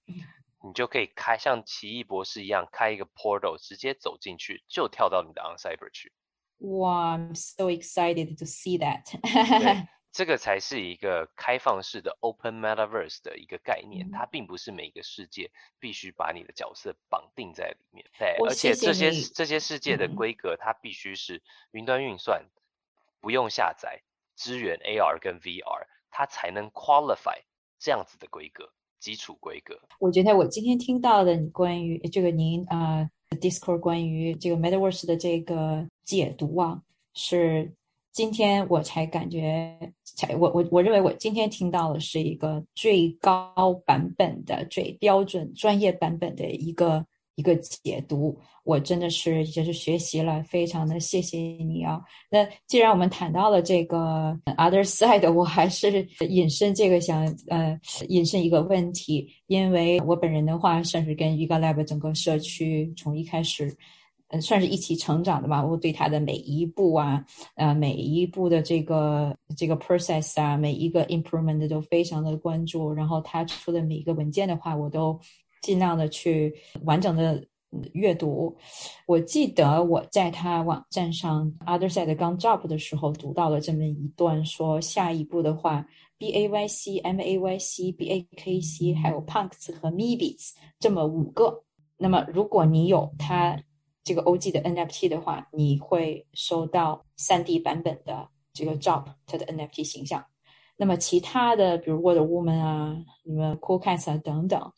[0.60, 6.12] 你就可以开像奇异博士一样开一个 portal，直接走进去，就跳到你的 on cyber 去。
[6.58, 9.86] 哇，I'm so excited to see that 对，
[10.18, 15.48] 这个才是一个开放式的 open metaverse 的一个概念，它并不是每个世界
[15.78, 18.04] 必须把你的角色绑定在里面。
[18.18, 21.40] 对，而且这些这些世界的规格，它必须是
[21.70, 22.44] 云端运算，
[23.20, 24.02] 不用下载，
[24.34, 27.40] 支援 AR 跟 VR，它才能 qualify
[27.78, 28.72] 这样子的规格。
[28.98, 33.08] 基础规格，我觉得我今天听到的你关于这个您啊
[33.40, 36.82] ，Discord 关于这个 Metaverse 的这个解读啊，
[37.14, 37.72] 是
[38.18, 47.06] 今天我才感觉才我我我认为我今天听到的是一个最高版本的、最标准、专业版本的一个。
[47.36, 52.00] 一个解读，我真的是也是学习了，非常的谢谢你啊。
[52.28, 63.72] 那既然我们谈到了这个 other side，我还是引申这个想呃引申一个问题，因为我本人的话算是跟 Ega Lab 整个社区从一开始，
[64.28, 65.64] 嗯，算是一起成长的吧。
[65.64, 67.24] 我对他的每一步啊，
[67.56, 72.92] 呃，每一步的这个这个 process 啊，每一个 improvement 都非常的关注。
[72.92, 75.18] 然后他出的每一个文件的话，我都。
[75.60, 76.54] 尽量的去
[76.84, 77.44] 完整的
[77.92, 78.56] 阅读。
[79.06, 85.84] 我记得我在他网站上 Other Side 刚 job 的时候读到了这么一段，说下一步的话
[86.16, 90.52] ，B A Y C M A Y C B A K C 还有 Punks 和 Mebits
[90.78, 91.64] 这么五个。
[91.96, 93.60] 那么如果你有他
[94.08, 100.24] 这个 O G 的 N F T 的话，你会收到 3D 版本的这个 job 它的 N F T 形象。
[100.78, 104.72] 那么其他的，比如 Wonder Woman 啊，你们 Cool Cats 啊等等。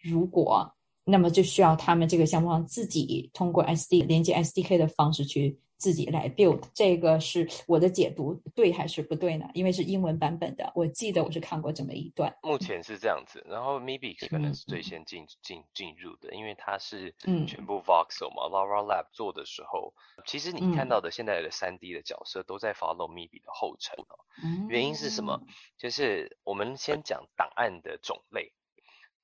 [0.00, 0.74] 如果，
[1.04, 6.62] 那么就需要他们这个项目方自己通过 SD 连接 SDK 的方式去自己来 build。
[6.72, 9.50] 这个是我的解读，对还是不对呢？
[9.52, 12.32] 因为是英文版本的，我记得我是看过这么一段。
[12.44, 17.12] 目前是这样子，然后 Mibix 可能是最先进进进入的，因为它是
[17.48, 19.92] 全部 Voxel 嘛，Lara Lab 做的时候，
[20.24, 24.22] 其实你看到的现在的三 D 的角色都在 follow Mibix 的后尘哦。
[24.68, 25.42] 原因是什么？
[25.76, 28.52] 就是我们先讲档案的种类。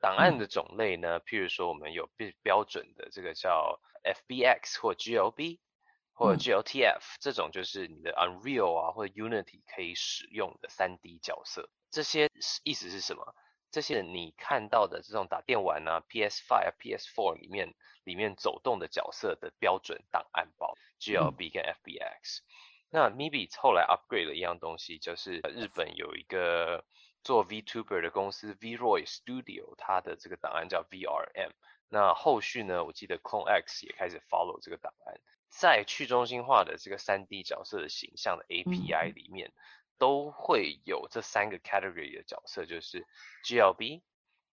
[0.01, 1.20] 档案的种类呢？
[1.20, 5.59] 譬如说，我们有标标准的这个叫 FBX 或 GLB
[6.12, 11.68] 或 GLTF 这种，就是你的 Unreal 啊或者 Unity 可以使用的 3D 角色。
[11.90, 12.30] 这些
[12.62, 13.34] 意思是什么？
[13.70, 17.74] 这些你看到的这种打电玩啊 PS5、PS4 里面
[18.05, 22.40] 里面走动的角色的标准档案包 GLB 跟 FBX。
[22.90, 26.84] 那 Maybe 后来 upgrade 了一样东西，就是日本有一个。
[27.22, 31.50] 做 VTuber 的公司 VRoy Studio，它的这个档案叫 VRM。
[31.88, 39.52] 那后续呢，我记得 Clone X 也开始 follow 这个档案，在去中心化的这个 3D 角色的形象的 API 里面，
[39.98, 43.06] 都会有这三个 category 的角色，就是
[43.44, 44.02] GLB，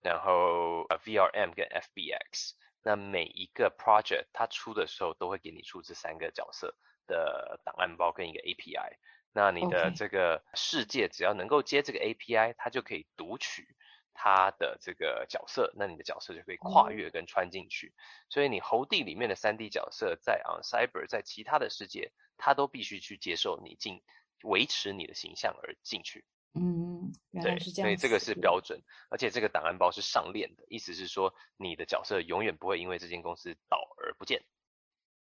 [0.01, 2.53] 然后 VRM 跟 FBX。
[2.81, 6.75] 那每一个 project 它出的时候，都会给你出这三个角色
[7.07, 8.97] 的档案包跟一个 API。
[9.35, 13.67] 那你的这个世界只要能够接这个 API，它就可以读取
[14.13, 17.93] 它的这个角色，那你的角色就可以跨越跟穿进去。
[18.29, 24.01] 所以你猴地里面的 3D 角色在 On Cyber 在其他的世界，它都必须去接受你进
[24.43, 26.23] 维持你的形象而进去。
[26.53, 27.89] 嗯，原来是这样。
[27.89, 34.41] 所以这个是标准，而且这个档案包是上链的，意思是说你的角色永远不会因为这间公司倒而不见。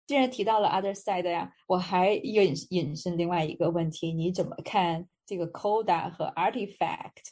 [0.06, 7.22] 既然提到了 other side 呀，我还引引申另外一个问题，你怎么看这个 Coda 和 Artifact，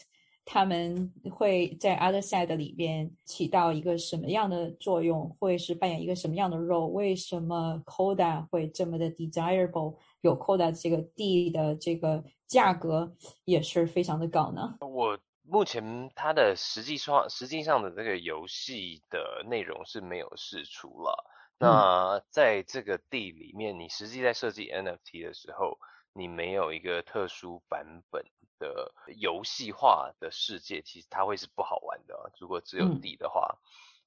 [0.47, 5.29] 他们会在 other side 里边起到一个什么样的作用？
[5.39, 6.87] 会是扮演一个什么样的 role？
[6.87, 9.99] 为什么 Coda 会这么的 desirable？
[10.23, 13.14] 有 Coda 这个地的这个价格
[13.45, 14.77] 也是非常的高呢？
[14.81, 21.32] 我目前它的实际上实际上的这个游戏的内容是没有释出了。
[21.62, 25.78] 那在这个地里面，你实际在设计 NFT 的时候，
[26.12, 28.24] 你没有一个特殊版本
[28.58, 32.32] 的游戏化的世界，其实它会是不好玩的。
[32.40, 33.58] 如果只有地的话，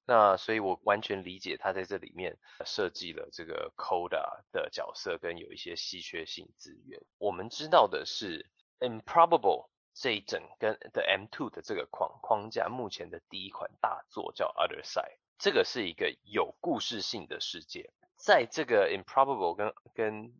[0.04, 7.00] 那所以我完全理解他在这里面设计了这个 Coda 的角色跟有一些稀缺性资源。
[7.18, 8.48] 我们知道的是
[8.78, 17.90] Improbable 这一整跟的 M2 的这个框框架，目前的第一款大作叫 Other Side，这个是一个有故事性的世界。
[18.16, 20.32] 在这个 Improbable 跟跟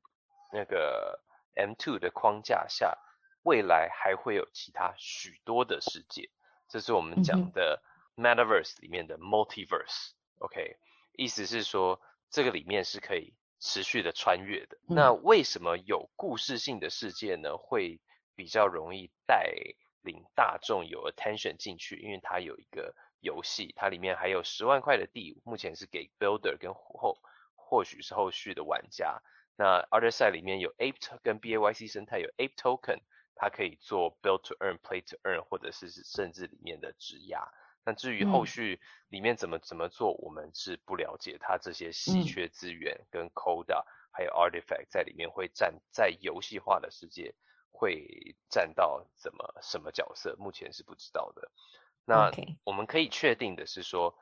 [0.52, 1.20] 那个
[1.54, 2.96] M2 的框架下，
[3.42, 6.30] 未来还会有其他许多的世界。
[6.68, 7.82] 这是我们讲的。
[8.18, 10.78] Metaverse 里面的 Multiverse，OK，
[11.18, 14.78] 意思是说这个里面是可以持续的穿越的。
[14.88, 17.58] 那为什么有故事性的世界呢？
[17.58, 18.00] 会
[18.34, 19.52] 比较容易带
[20.00, 27.18] 领大众有 attention 进去，因为它有一个游戏，它里面还有十万块的地，目前是给 builder 跟后
[27.54, 29.22] 或许是后续的玩家。
[29.56, 33.00] 那 Other Side 里面有 Ape 跟 BAYC 生态有 Ape Token，
[33.34, 37.48] 它可以做 Build to Earn、Play to Earn，或者是甚至里面的质押。
[37.84, 41.38] 那至于后续里面怎么怎么做，我们是不了解。
[41.40, 47.34] 它这些稀缺资源跟 Coda 还有 Artifact 在里面会占在游戏化的世界
[47.70, 51.50] 会占到怎么什么角色，目前是不知道的。
[52.06, 52.30] 那
[52.64, 54.14] 我们可以确定的是说，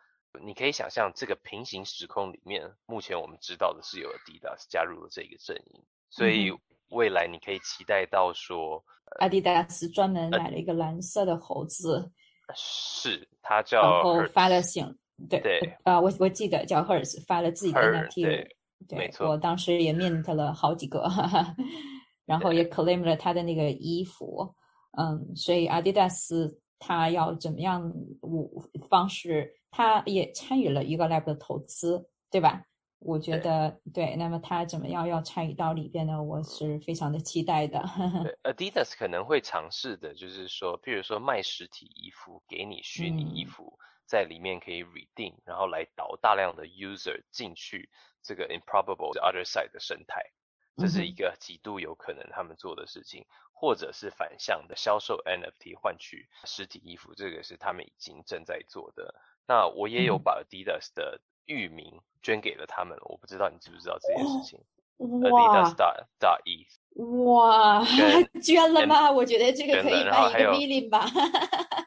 [0.43, 6.51] 你可以想象这个平行时空里面，目前我们知道的是有 Adidas 加入了这个阵营，所以
[6.89, 8.83] 未来你可以期待到说
[9.21, 12.11] ，Adidas 专门买了一个蓝色的猴子。
[12.55, 14.85] 是，他叫然后发了信，
[15.31, 18.49] 对对啊，我我记得叫 Hers 发了自己的 NFT，
[18.89, 19.93] 对，没错，我当时也。
[19.93, 21.09] mint 了好几个，
[22.27, 22.65] 然后也。
[22.65, 24.55] claim 了他的那个衣服，
[24.99, 26.55] 嗯，所以 Adidas
[26.87, 28.47] 他要怎么样我
[28.91, 32.63] 方式，他也参与了一个 lab 的投资，对吧？
[32.99, 36.23] 我觉得对，那么他怎么样要参与到里边呢？
[36.23, 37.83] 我是非常的期待的。
[38.23, 47.89] 对，Adidas 可能会尝试的，就是说，譬如说卖实体衣服，给你虚拟衣服，在里面可以 redeem，然后来导大量的 user 进去
[48.23, 50.23] 这个 improbable other side 的生态，
[50.77, 53.25] 这是一个极度有可能他们做的事情，
[53.55, 59.15] 或者是反向的销售 NFT 换取实体衣服，这个是他们已经正在做的。
[59.47, 61.19] 那我也有把 Adidas 的。
[61.47, 64.59] 域名捐给了他们，我不知道你知不知道这件事情。
[64.97, 66.67] 哇！Dot dot e
[67.23, 67.85] 哇！
[68.43, 69.13] 捐了吗？
[69.13, 71.07] 我觉得这个可以办一个 million 吧。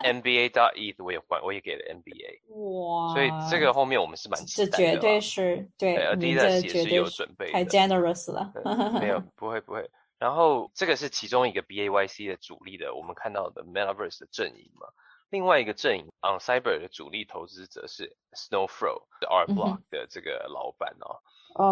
[0.04, 2.42] NBA dot e 我也换，我也给了 NBA。
[2.54, 3.16] 哇！
[3.16, 4.78] 所以这个后面我们是蛮期待的。
[4.78, 8.54] 这绝对是对，Adidas 也是有准备，太 generous 了。
[9.02, 9.90] 没有，不会不会。
[10.20, 14.88] 然后这个是其中一个 BAYC 的主力的，我们看到的 Metaverse 的阵营嘛。
[15.30, 21.20] 另外一个阵营，On Cyber 的主力投资者是 Snowflow 的 Art Block 的这个老板哦。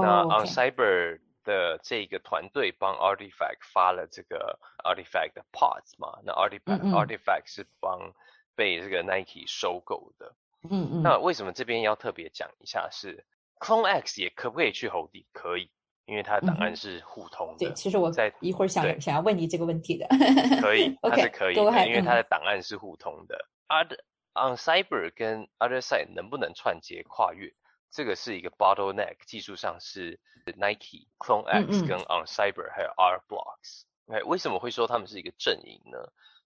[0.01, 6.19] 那 On Cyber 的这个团队帮 Artifact 发了这个 Artifact 的 Pods 嘛？
[6.23, 8.13] 那 Artifact Artifact 是帮
[8.55, 10.35] 被这个 Nike 收购的。
[10.69, 11.01] 嗯嗯。
[11.01, 13.25] 那为什么这边要特别讲一下是
[13.59, 15.11] Clone X 也可不可以去 Hold？
[15.31, 15.71] 可以。
[16.05, 17.57] 因为它的档案是互通的。
[17.57, 20.07] 对，其实我在一会儿想想要问你这个问题的。
[20.61, 23.47] 可以，它是可以的，因为它的档案是互通的。
[23.67, 23.97] Other
[24.33, 27.53] on Cyber 跟 Other Side 能不能串接跨越？
[27.91, 30.19] 这个是一个 bottleneck，技术上是
[30.57, 33.83] Nike、Clone X 跟 On Cyber 还有 R Blocks。
[34.07, 35.97] 哎，为什么会说他们是一个阵营呢？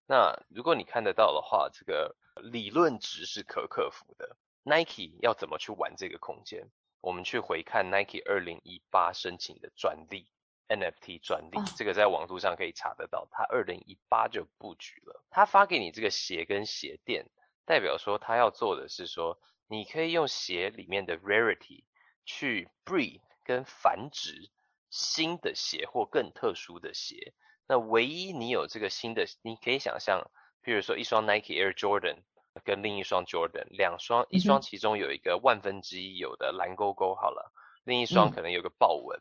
[0.06, 4.38] 那如果你看得到的话，这个理论值是可克服的。
[4.64, 6.70] Nike 要怎么去玩这个空间？
[7.02, 10.28] 我们去回看 Nike 二零一八申请的专利
[10.68, 13.28] NFT 专利，这个在网络上可以查得到。
[13.32, 17.26] 它二零一八就布局了，他发给你这个鞋跟鞋垫，
[17.66, 21.84] 代表说他要做的是说，你可以用鞋里面的 rarity
[22.26, 24.52] 去 breed 跟繁殖
[24.90, 27.34] 新的鞋或更特殊的鞋。
[27.68, 30.30] 那唯一你有这个新的，你可以想象，
[30.64, 32.24] 譬如说一双 Nike Air Jordan。
[32.64, 37.52] 跟另一双 Jordan 两双，一双其中有一个万分之一有的蓝勾勾，好了，
[37.84, 39.20] 另一双可能有个豹纹。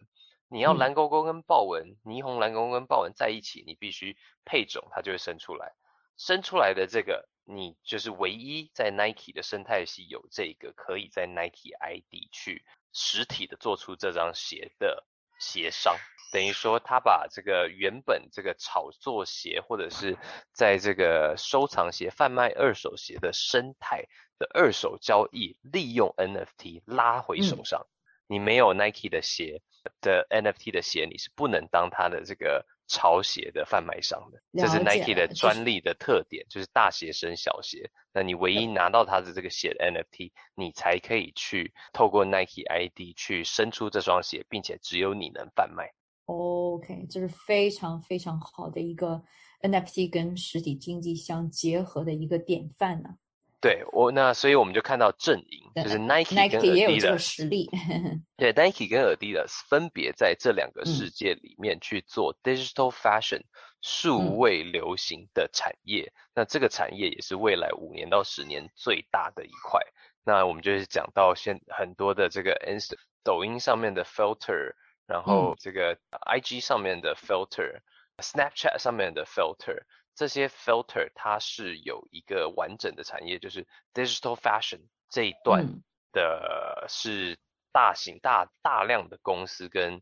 [0.50, 5.74] 你要蓝勾勾跟豹纹，霓虹蓝勾勾跟豹纹在一起，你必须配种，它就会生出来。
[6.16, 15.04] 生出来的这个，你就是唯一在 Nike 的生态系有这个可以在 Nike ID 去实体的做出这双鞋的
[15.38, 15.96] 鞋商。
[16.30, 20.18] 等于说，他把这个原本这个炒作鞋，或者是
[20.52, 24.04] 在这个收藏鞋、贩卖二手鞋的生态
[24.38, 27.86] 的二手交易，利用 NFT 拉回手上。
[28.26, 29.62] 你没有 Nike 的鞋
[30.02, 34.42] 的 NFT 的鞋，你是不能当他的这个潮鞋的贩卖商的。
[34.54, 37.88] 这是 Nike 的专利的特点，就是大鞋生小鞋。
[38.12, 45.92] 那你唯一拿到它的这个鞋 NFT，你才可以去透过 Nike ID 去生出这双鞋，并且只有你能贩卖。
[46.24, 49.22] OK，这是非常非常好的一个
[49.62, 53.10] NFT 跟实体经济相结合的一个典范呢。
[53.60, 57.68] 对我那，所以我们就看到阵营，就是 Nike 跟 Nike 也有这个 Adidas，实力。
[58.38, 63.40] 对 Nike 跟 Adidas 分别在这两个世界里面去做 digital fashion
[63.82, 66.12] 数位流行的产业。
[66.34, 69.80] 那这个产业也是未来五年到十年最大的一块。
[70.24, 72.92] 那我们就是讲到现很多的这个 Inst
[73.24, 74.74] 抖音上面的 filter，
[75.06, 79.82] 然后这个 IG 上面的 filter，Snapchat 上面的 filter。
[80.18, 83.64] 这些 filter 它是有一个完整的产业，就是
[83.94, 85.64] digital fashion 这一段
[86.10, 87.38] 的是
[87.70, 89.94] 大型大大量的公司跟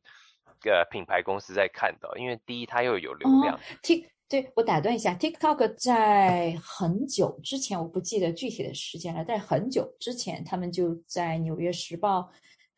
[0.64, 3.60] 呃品牌公司在看到，因为第一它又有流量。
[3.82, 12.20] Tik 对我打断一下，TikTok 在很久之前，我不记得具体的时间了，在很久之前，他们就在《纽约时报》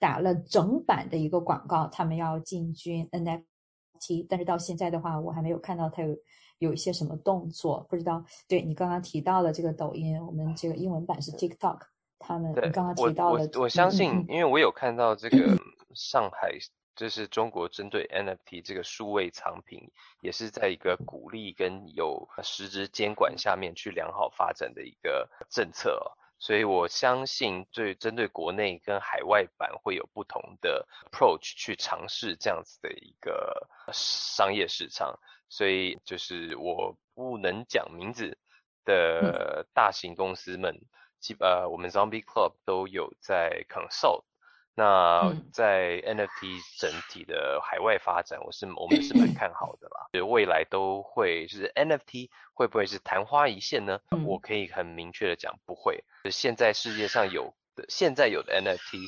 [0.00, 6.16] 打了整版的一个广告，他们要进军 NFT，但是到现在的话，我还没有看到它有。
[6.58, 8.24] 有一些什么动作不知道？
[8.48, 11.80] 对你刚刚提到的这个抖音，我们这个英文版是 TikTok，
[12.18, 15.56] 他们你刚刚提到的，我我相信，因为我有看到这个
[15.94, 16.52] 上海，
[16.96, 19.90] 就是中国针对 NFT 这个数位藏品，
[20.20, 35.18] 也是在一个鼓励跟有实质监管下面去良好发展的一个政策，所以我相信对针对国内跟海外版会有不同的 approach 去尝试这样子的一个商业市场。
[35.48, 38.38] 所以就是我不能讲名字
[38.84, 40.78] 的大型公司们，
[41.20, 44.24] 基呃我们 Zombie Club 都有在 consult。
[44.78, 50.06] 那在 NFT 整体的海外发展，我是我们是蛮看好的啦。
[50.12, 53.98] 就未来都会，就是 NFT 会不会是昙花一现呢？
[54.24, 56.04] 我可以很明确的讲，不会。
[56.30, 59.00] 现在世界上有的现在有的 NFT，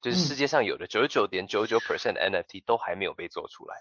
[0.00, 3.74] 就是世界上有的九十九点九九 percent NFT 都还没有被做出来。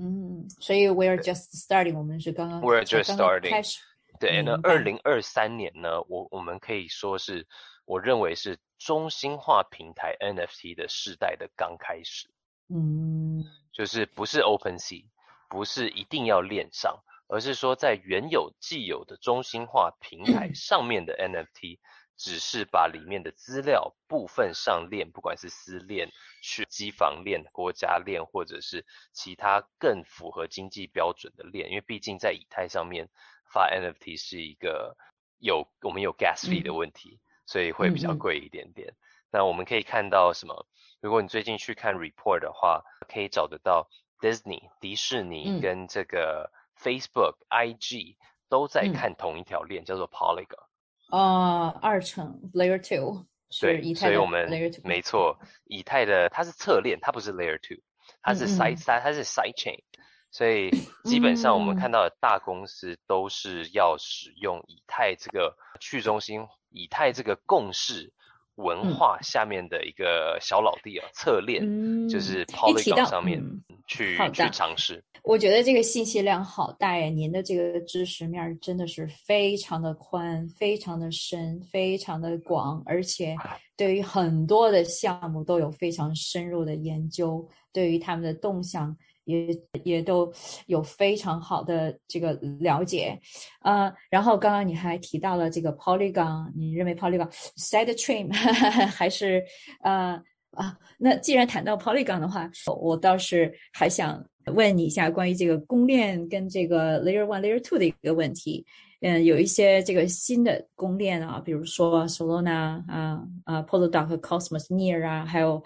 [0.00, 3.80] 嗯，所以 we're just starting，我们是刚刚 we're just starting 开始。
[4.20, 7.44] 对，那二零二三年呢，我我们可以说是，
[7.88, 12.28] 我认为是中心化平台 NFT 的时代的刚开始。
[12.68, 15.06] 嗯，就是不是 Open Sea，
[15.48, 21.80] 不是一定要链上，而是说在原有既有的中心化平台上面的 NFT。
[22.20, 26.10] 只是把里面的资料部分上链，不管是私链、
[26.42, 33.08] 去机房链、国家链，或者是其他更符合经济标准的链，因为毕竟在以太上面
[33.52, 34.96] 发 NFT 是一个
[35.38, 38.92] 有我们有 gas fee 的问题，所以会比较贵一点点。
[39.32, 40.66] 那我们可以看到什么？
[41.00, 43.88] 如果你最近去看 report 的话，可以找得到
[44.20, 48.16] Disney 迪士尼跟这个 Facebook IG
[48.50, 50.66] 都在看同一条链，叫做 Polygon。
[51.08, 57.82] 啊，二层 Layer Two 是以太的 Layer Two，没错，以太的它是侧链，它不是 Layer Two，
[58.20, 59.82] 它是 Side Side，它是 Side Chain，
[60.30, 60.70] 所以
[61.04, 68.12] 基本上我们看到的大公司都是要使用以太这个去中心，以太这个共识
[68.56, 71.62] 文化下面的一个小老弟啊，侧链
[72.08, 73.42] 就是 Polygon 上面
[73.86, 75.02] 去去尝试。
[75.24, 77.06] 我觉得这个信息量好大呀！
[77.08, 83.36] 您的这个知识面真的是非常的宽、非常的深、非常的广，而且
[83.76, 88.96] 对于很多的项目都有非常深入的研究，对于他们的动向
[89.28, 89.46] 也
[89.84, 90.32] 也都
[90.66, 93.16] 有非常好的这个了解。
[93.62, 98.32] 呃，然后刚刚你还提到了这个 Polygon，你认为 Polygon Side Chain
[98.88, 99.44] 还是
[99.82, 100.20] 呃
[100.52, 100.76] 啊？
[100.98, 102.50] 那既然谈到 Polygon 的话，
[102.80, 104.24] 我倒是还想。
[104.54, 108.64] 问你一下关于这个公链跟这个 Layer One、Layer Two 的一个问题。
[109.02, 115.62] 嗯，有一些这个新的公链啊，比如说 Solana 啊、啊 Polkadot 和 Cosmos、Near 啊，还有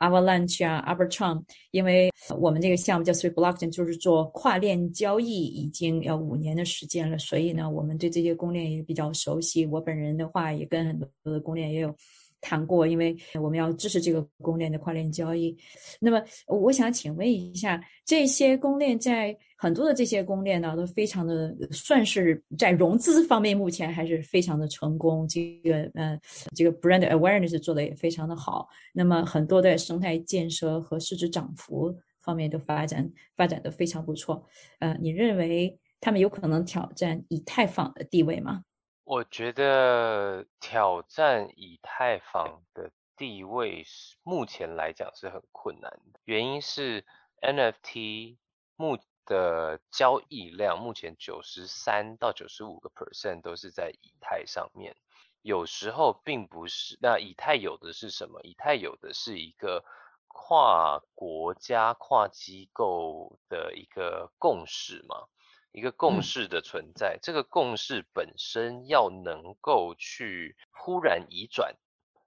[0.00, 1.42] Avalanche 啊、Arbitrum。
[1.70, 9.64] 因为我们这个项目叫 Three Blockchain，就是做跨链交易，已经要五年的时间了，所以呢，我们对这些公链也比较熟悉。
[9.64, 11.94] 我本人的话，也跟很多的公链也有。
[12.40, 15.56] 谈过，因为我们要支持这个公链的跨链交易。
[16.00, 25.28] 那么，我想请问一下，这些公链在很多的这些公链呢，都非常的算是在融资方面目前还是非常的成功。
[25.28, 26.18] 这个呃，
[26.54, 28.68] 这个 brand awareness 做的也非常的好。
[28.92, 34.42] 那么，很多的生态建设和市值涨幅方面都发展发展的非常不错。
[34.78, 38.62] 呃，你认为他们有可能挑战以太坊的地位吗？
[39.10, 46.20] 我觉得挑战以太坊的地位是，目前来讲是很困难的。
[46.22, 47.04] 原因是
[47.42, 48.36] NFT
[48.76, 54.94] 目的交易量目前九十三到九十五个 percent 都是在以太上面，
[55.42, 56.96] 有时候并不是。
[57.02, 58.40] 那以太有的是什么？
[58.42, 59.84] 以太有的是一个
[60.28, 65.26] 跨国家、跨机构的一个共识嘛？
[65.72, 67.18] 一个共识的存在。
[67.22, 71.76] 这个共识本身要能够去忽然移转，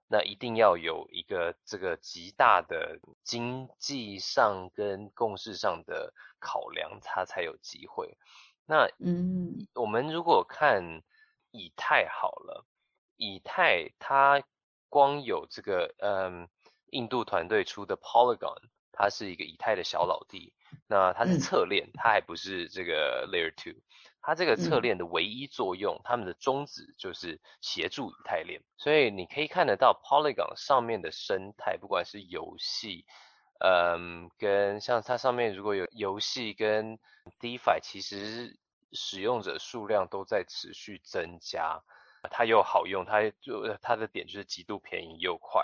[0.08, 8.16] 那一定要有一个这个极大的经济上跟共识上的考量，它才有机会。
[8.66, 11.02] 那嗯，我们如果看
[11.50, 12.64] 以太好了，
[13.16, 14.42] 以太它
[14.88, 16.48] 光有这个嗯，
[16.86, 20.52] 印度团队出的 Polygon，它是一个以太的小老弟，
[20.86, 23.80] 那它是侧链，它还不是这个 Layer Two，
[24.22, 33.04] 它这个侧链的唯一作用，他们的宗旨就是协助以太链，所以你可以看得到 Polygon 上面的生态，不管是游戏。
[33.60, 36.98] 嗯，跟像它上面如果有游戏跟
[37.40, 38.58] DeFi，其实
[38.92, 41.82] 使用者数量都在持续增加。
[42.30, 45.62] 它又好用，它就它的点就是极度便宜又快，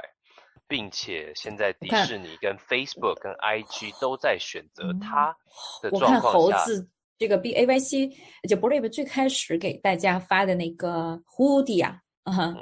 [0.71, 5.37] 并且现在迪士尼跟 Facebook 跟 IG 都在选择它
[5.83, 6.39] 的状况下。
[6.39, 8.09] 我看猴子这个 B A Y C
[8.49, 12.57] 就 Brave 最开始给大家发的那个 Hoodie 啊，啊，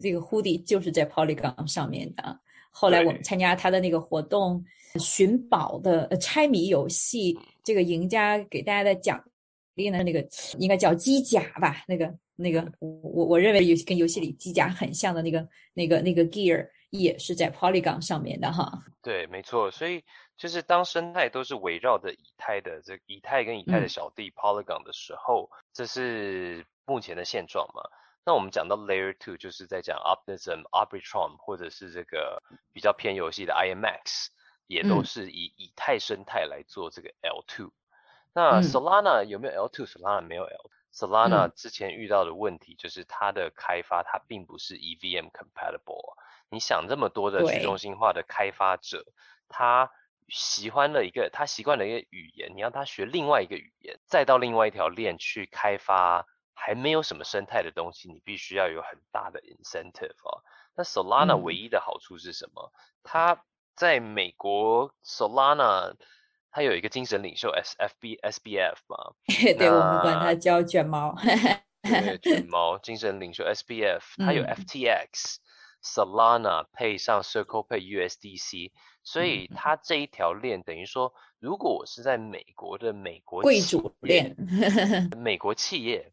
[0.00, 2.40] 这个 Hoodie 就是在 Polygon 上面的。
[2.70, 4.64] 后来我们参加他的那个活动，
[4.98, 9.22] 寻宝的猜谜游戏，这个赢家给大家的奖
[9.74, 10.26] 励呢，那个
[10.58, 11.84] 应该叫机甲吧？
[11.86, 16.66] 那个那个，我我我认为游跟游戏里机甲很像的那个那个那个 gear
[16.98, 18.70] 也是在 Polygon 上面的哈。
[19.02, 19.70] 对，没错。
[19.70, 20.04] 所以
[20.36, 27.82] 就是当生态都是围绕着以太的这以太跟以太的小弟 Polygon 的时候，这是目前的现状嘛？
[28.24, 32.42] 那我们讲到 Layer Two，就是在讲 Optimism、Arbitrum，或者是这个
[32.72, 34.28] 比较偏游戏的 IMX，
[34.66, 37.72] 也都是以以太生态来做这个 L Two。
[38.32, 40.70] 那 Solana 有没有 L Two？Solana 没有 L。
[40.94, 46.14] Solana 之前遇到的问题就是它的开发它并不是 EVM compatible。
[46.54, 49.04] 你想这么多的去中心化的开发者，
[49.48, 49.90] 他
[50.28, 56.26] 喜欢了一个他习惯了一个语言，你让他学另外一个语言，再到另外一条链去开发。
[56.56, 60.40] 还没有什么生态的东西，你必须要有很大的 incentive 啊。
[60.76, 62.72] 那 Solana 唯一的好处是什么？
[63.02, 63.42] 它
[63.74, 65.94] 在美国 Solana
[66.52, 69.14] 他有一个精神领袖 SFB SBF 嘛？
[69.58, 71.14] 对，我们管他叫卷毛。
[72.22, 75.36] 卷 毛精神领袖 SBF，他有 FTX
[75.84, 78.72] Solana 配上 Circle 配 USDC，
[79.02, 84.34] 所以它这一条链等于说，如果我是在美国的美国贵族链，
[85.16, 86.10] 美国企业。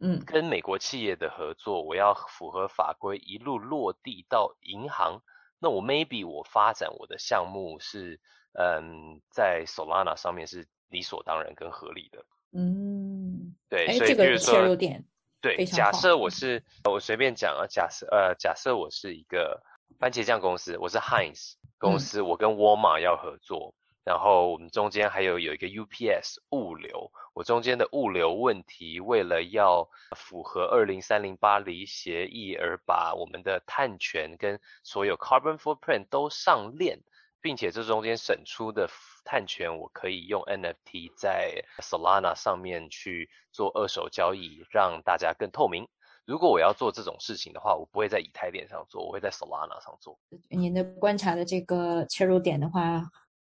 [0.00, 5.22] 嗯，跟美国企业的合作，我要符合法规，一路落地到银行。
[5.60, 8.20] 那我 maybe 我发展我的项目是，
[8.52, 12.26] 嗯，在 Solana 上面是理所当然跟合理的。
[12.52, 15.04] 嗯，对，所以这个切入点，
[15.44, 19.62] 对，假设我是我随便讲啊，假设呃，假设我是一个
[19.98, 23.74] 番茄酱公司，我是 Heinz 公司，我跟沃尔玛要合作。
[24.06, 29.86] 然后我们中间还有有一个 UPS 物流，我中间的物流问题，为了要
[30.16, 37.00] 符合二零三零巴黎协议而把我们的碳权跟所有 carbon footprint 都上链，
[37.44, 38.88] 并且这中间省出的
[39.22, 45.86] 碳权，我可以用 NFT 在 Solana 上面去做二手交易，让大家更透明。
[46.24, 50.18] 如果我要做这种事情的话，我不会在以太链上做，我会在 Solana 上做。
[50.48, 53.02] 您的观察的这个切入点的话。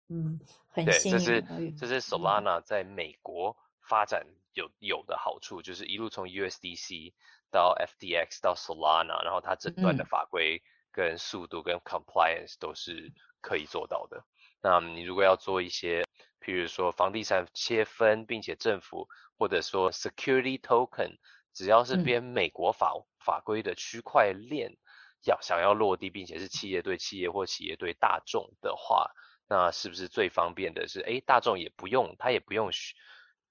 [0.10, 0.40] 嗯，
[0.70, 1.44] 很对，这是
[1.78, 3.56] 这是 Solana 在美国
[3.88, 7.14] 发展有有的好处，就是一路从 USDC
[7.52, 14.24] 到 FTX 到 Solana，然后它整段的法规跟速度跟 compliance 都是可以做到的。
[14.62, 16.04] 那你如果要做一些，
[16.40, 21.18] 譬如说房地产切分，并且政府或者说 security token，
[21.54, 24.78] 只要是编美国法法规的区块链，
[25.26, 29.12] 要想要落地，并且是企业对企业或企业对大众的话。
[29.48, 32.70] 那是不是最方便的是，哎，大众也不用，他也不用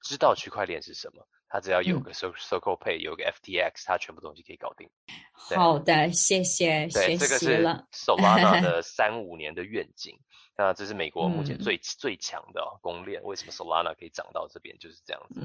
[0.01, 4.89] 知道区块链是什么，他只要有个 Circle Pay，有个 FTX，他全部东西可以搞定。
[5.33, 10.17] 好的，谢谢，对，这个是 Solana 的三五年的愿景。
[10.57, 15.41] 那这是美国目前最最强的公链，为什么 Solana 可以涨到这边，就是这样子。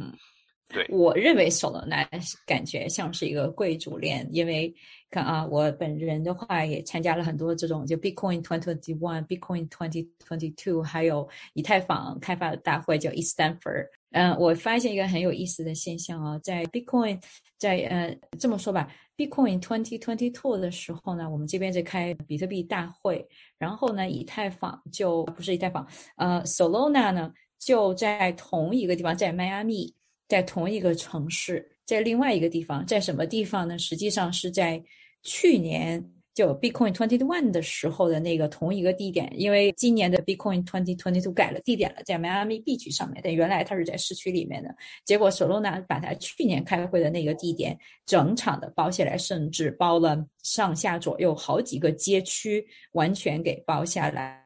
[0.68, 2.08] 对，我认为 Solana
[2.46, 4.76] 感觉像是一个贵族链，因为
[5.10, 13.88] 看啊，我本人的话也参加了很多这种就 Bitcoin Twenty One、Bitcoin Twenty Twenty Two，还有以太坊开发的大会叫 Stanford。
[14.16, 17.22] 嗯，我发现一个很有意思的现象啊，在 Bitcoin
[17.58, 18.88] 在呃这么说吧
[19.18, 25.86] ，Bitcoin Twenty Twenty Two 的时候呢，我们这边在开比特币大会，然后呢，以太坊就不是以太坊，
[26.18, 29.94] 呃，Solana 呢就在同一个地方，在迈阿密。
[30.28, 33.78] 在同一个城市，在另外一个地方，在什么地方呢？
[33.78, 34.84] 实际上是在
[35.22, 36.04] 去年
[36.36, 44.76] 就 Bitcoin Twenty One 的时候的那个同一个地点，因为今年的 Bitcoin Twenty Twenty Two 改了地点了，在迈阿密 B 区上面，但原来它是在市区里面的。
[45.06, 54.45] 结果 Solana 把它去年开会的那个地点整场的包下来，甚至包了上下左右好几个街区，完全给包下来。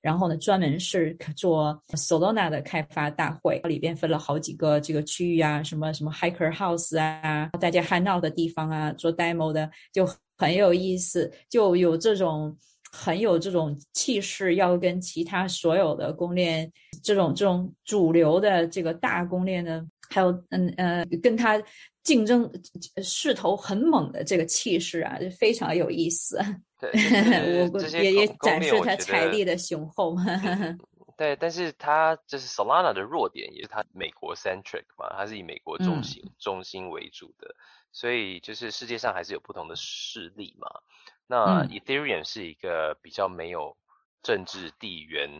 [0.00, 10.08] 然后呢，专门是做 Solana 的开发大会，里边分了好几个这个区域啊，什么什么 Hiker House 啊，大家 hang out 的地方啊，做 demo 的就。
[10.38, 12.54] 很有意思，就有这种
[12.92, 16.70] 很有这种气势，要跟其他所有的公链
[17.02, 21.58] 这种这种主流的这个大公链呢，还有嗯呃跟他
[22.02, 22.46] 竞争
[23.02, 26.38] 势头很猛的这个气势啊，就非常有意思。
[26.92, 30.16] 对， 我也也展示他财力的雄厚。
[31.16, 37.54] 对，但是它就是 Solana 的弱点，也是它美国 centric 嘛，它是以美国中心中心为主的。
[37.90, 40.68] 所以就是世界上还是有不同的势力嘛。
[41.26, 43.78] 那 Ethereum 是一个比较没有
[44.22, 45.30] 政治地缘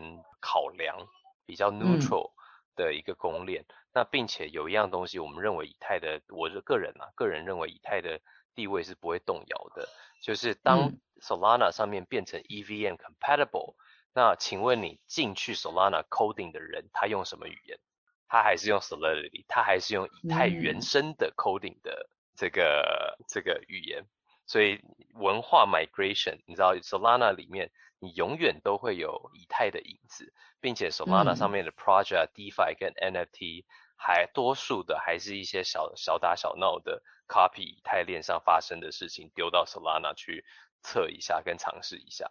[0.41, 0.97] 考量、
[1.45, 2.31] 比较 neutral
[2.75, 3.67] 的一个公链。
[3.93, 8.19] 那并且有一样东西，我们认为以太的，我的个人啊，个人认为以太的
[8.57, 9.89] 地位是不会动摇的。
[10.21, 13.77] 就是当 Solana 上面变成 EVM compatible，
[14.13, 17.79] 那请问你进去 Solana coding 的人，他用什么语言？
[18.27, 22.11] 他还是用 Solidity，他还是用以太原生的 coding 的。
[22.39, 24.05] 这个这个语言，
[24.45, 24.83] 所以
[25.15, 33.65] 文化 migration，你知道 Solana 里面，你永远都会有以太的影子，并且 Solana 上面的 project DeFi 跟 NFT，
[33.97, 40.45] 还多数的还是一些小小打小闹的 copy 以太链上发生的事情，丢到 Solana 去
[40.83, 42.31] 测一下跟尝试一下。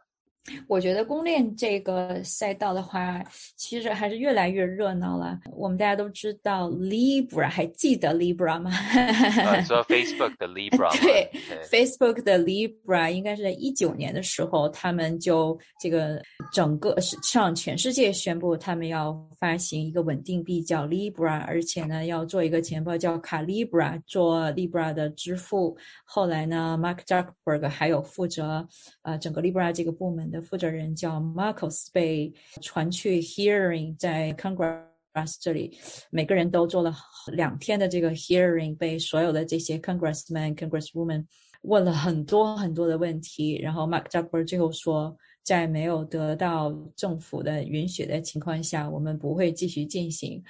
[0.67, 3.23] 我觉得公链这个赛道的话，
[3.55, 5.39] 其实还是越来越热闹了。
[5.55, 8.69] 我们大家都知道 Libra，还记得 Libra 吗？
[9.65, 10.91] 说 Facebook 的 Libra。
[11.01, 11.31] 对
[11.71, 16.21] ，Facebook 的 Libra 应该是在一九年的时候，他们就这个
[16.53, 25.75] 整个向全世界宣布，他们要发行一个稳定币叫 Libra，而且呢要做一个钱包叫卡 Libra，做 Libra 的支付。
[26.03, 28.67] 后来呢，Mark Zuckerberg 还有负责
[29.01, 30.29] 呃整个 Libra 这个部门。
[30.34, 35.77] 的的负责人叫 Marcos 被传去 hearing，在 Congress 这里，
[36.09, 36.93] 每个人都做了
[37.31, 41.25] 两天的这个 hearing，被所有的这些 Congressman、Congresswoman
[41.61, 50.43] 问了很多很多的问题，然后 Mark Zuckerberg 最后说，在没有得到政府的允许的情况下，我们不会继续进行。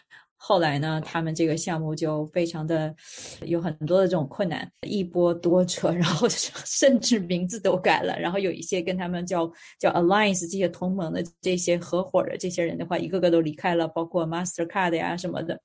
[0.48, 2.94] 后来呢，他们这个项目就非常的
[3.42, 15.60] 有很多的这种困难，一波多折， 然后 甚至名字都改了，然后有一些跟他们叫叫 alliance 这些同盟的这些合伙的这些人的话，一个个都离开了，包括 Mastercard 呀什么的。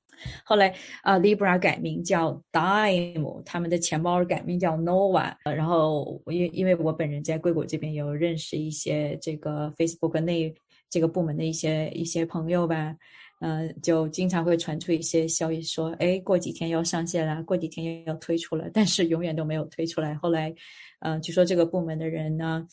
[0.47, 5.35] 后来啊，Libra 改名叫 Dime，他们的钱包改名叫 Nova。
[5.45, 10.55] 然后因因为我本人在硅谷这边有认识一些这个 Facebook 内
[10.89, 12.97] 这个部门的一些一些朋友吧。
[13.41, 20.14] 嗯，就经常会传出一些消息说，哎，过几天要上线了，过几天又要推出了，但是永远都没有推出来。
[20.14, 20.55] 后来，
[21.01, 22.66] 嗯，据说这个部门的人呢，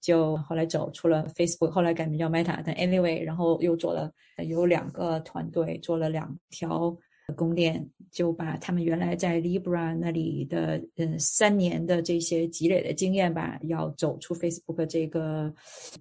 [0.00, 2.62] 就后来走出了 Facebook，后来改名叫 Meta。
[2.64, 4.10] 但 anyway，然后又做了
[4.48, 6.96] 有两个团队做了两条。
[7.36, 15.52] 供链就把他们原来在 Libra 那里的嗯三年的这些积累的经验吧，要走出 Facebook 这个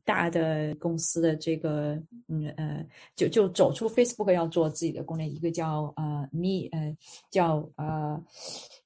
[0.04, 1.94] 大的公司的这个
[2.28, 6.98] 嗯呃，就就走出 Facebook 要做自己的供链，一个叫呃 Me 呃
[7.32, 8.22] 叫呃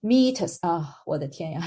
[0.02, 1.62] Meetus 啊，我的天呀，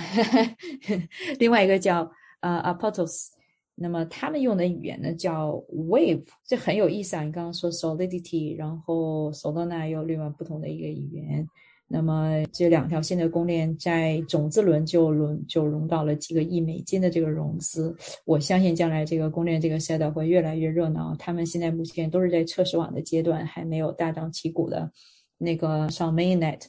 [1.40, 2.10] 另外一个叫
[2.40, 3.39] 呃 Apotos。
[3.82, 7.22] 那么他们用的语言呢叫 Wave，这很有意思啊！
[7.22, 11.48] 你刚刚说 Solidity，然后 Solana 又另外不同的一个语言。
[11.88, 17.96] 那么这两条新的公链在种子轮就轮就融到了几个亿美金的这个融资。
[18.26, 21.16] 我相信将来这个公链这个赛道会越来越热闹。
[21.18, 24.92] 他们现在目前都是在测试网的阶段，还没有大张旗鼓的
[25.38, 26.60] 那个上 Mainnet。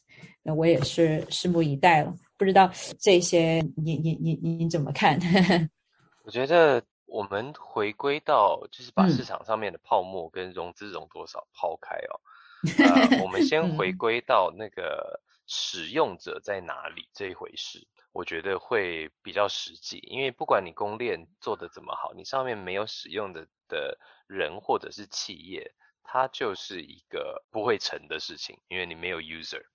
[0.43, 2.15] 那我也是拭目以待了。
[2.37, 5.19] 不知道这些你你你你怎么看？
[6.23, 6.81] 我觉得。
[7.11, 12.21] 我们回归到，就是把市场上面的泡沫跟融资融多少抛开哦。
[12.79, 19.97] 呃，我们先回归到那个使用者在哪里这一回事，我觉得会比较实际。
[19.97, 29.65] 因为不管你供链做的怎么好，你上面没有使用的的人或者是企业，它就是一个不会成的事情，因为你没有 user。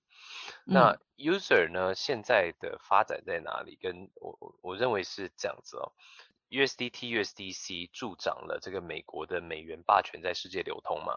[0.63, 3.77] 那 user 呢，现在的发展在哪里？
[3.81, 5.91] 跟我我认为是这样子哦。
[6.49, 11.13] USDT、USDC 助长了这个美国的美元霸权在世界流通嘛？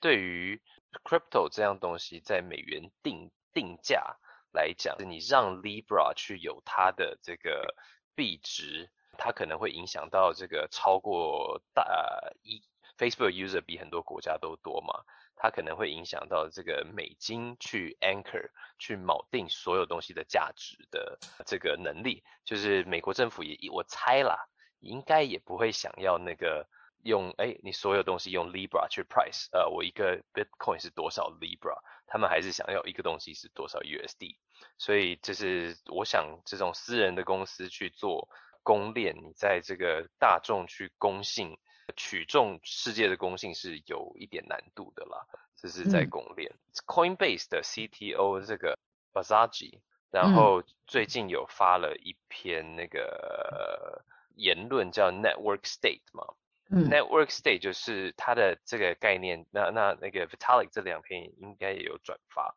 [0.00, 0.60] 对于
[1.04, 4.16] crypto 这样东西在美元定定价
[4.52, 7.74] 来讲，你让 Libra 去有它的这个
[8.14, 12.62] 币值它可能会影响到这个超过大一
[12.98, 15.04] Facebook user 比很多国家都多嘛，
[15.36, 24.48] 它可能会影响到这个美金去 anchor 去锚定所有东西的价值的这个能力，就是美国政府也我猜啦，
[24.80, 26.66] 应该也不会想要那个
[27.02, 34.36] 用哎你所有东西用 Libra 去 price，呃我一个 Bitcoin 是多少 Libra，他们还是想要一个东西是多少 USD，
[34.78, 38.28] 所以就是我想这种私人的公司去做
[38.62, 41.56] 公链，你在这个大众去公信。
[41.94, 45.24] 取中世界的公信是有一点难度的啦，
[45.54, 46.52] 这是在公链。
[46.84, 48.76] Coinbase 的 CTO 这个
[49.12, 49.78] Bazaji，
[50.10, 54.04] 然后最近有发了一篇那个
[54.36, 56.34] 言论叫 Network State 嘛
[56.70, 59.44] ，Network State 就是它的这个概念。
[59.50, 62.54] 那那那个 Vitalik 这两篇应该也有转发，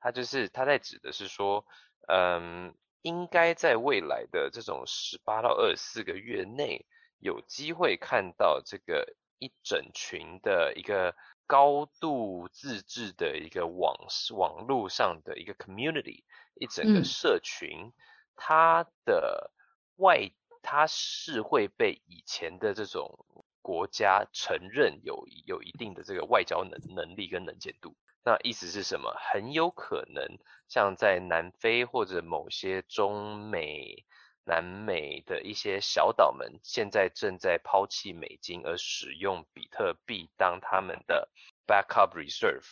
[0.00, 1.64] 他就是他在指的是说，
[2.08, 6.84] 嗯，应该在未来的这种十八到二十四个月内。
[7.22, 11.14] 有机会看到这个一整群的一个
[11.46, 13.94] 高度自治的一个网
[14.34, 17.92] 网络上的一个 community，一整个社群，
[18.36, 19.50] 它的
[19.96, 20.30] 外
[20.62, 23.24] 它是会被以前的这种
[23.62, 27.94] 国家承认有有一定的这个外交能能力跟能见度。
[28.24, 29.14] 那意思是什么？
[29.32, 30.38] 很有可能
[30.68, 34.04] 像在南非或者某些中美。
[34.42, 41.28] 南美的一些小岛们现在正在抛弃美金，而使用比特币当他们的
[41.68, 42.64] backup reserve，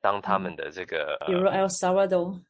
[0.00, 2.40] 当他们的这个，比如 El Salvador，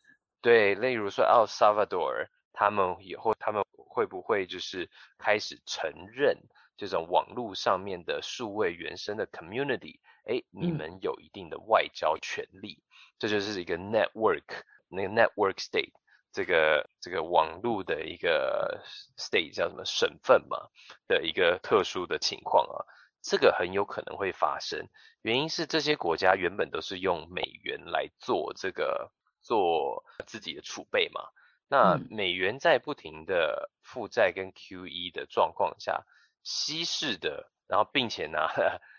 [0.43, 6.39] 对，例如说 El Salvador，他们以后他们会不会就是开始承认
[6.77, 9.99] 这种网络上面的数位原生的 community？
[10.25, 12.83] 哎，你们有一定的外交权利，
[13.19, 15.93] 这就是一个 network，那个 network state。
[16.31, 18.85] 这个这个网络的一个
[19.17, 20.69] state 叫什么省份嘛
[21.09, 22.85] 的一个特殊的情况啊，
[23.23, 24.87] 这个很有可能会发生。
[25.23, 29.11] 原因是这些国家原本都是用美元来做这个
[29.41, 31.23] 做自己的储备嘛，
[31.69, 36.05] 那美元在不停的负债跟 QE 的状况下
[36.43, 38.39] 稀释的，然后并且呢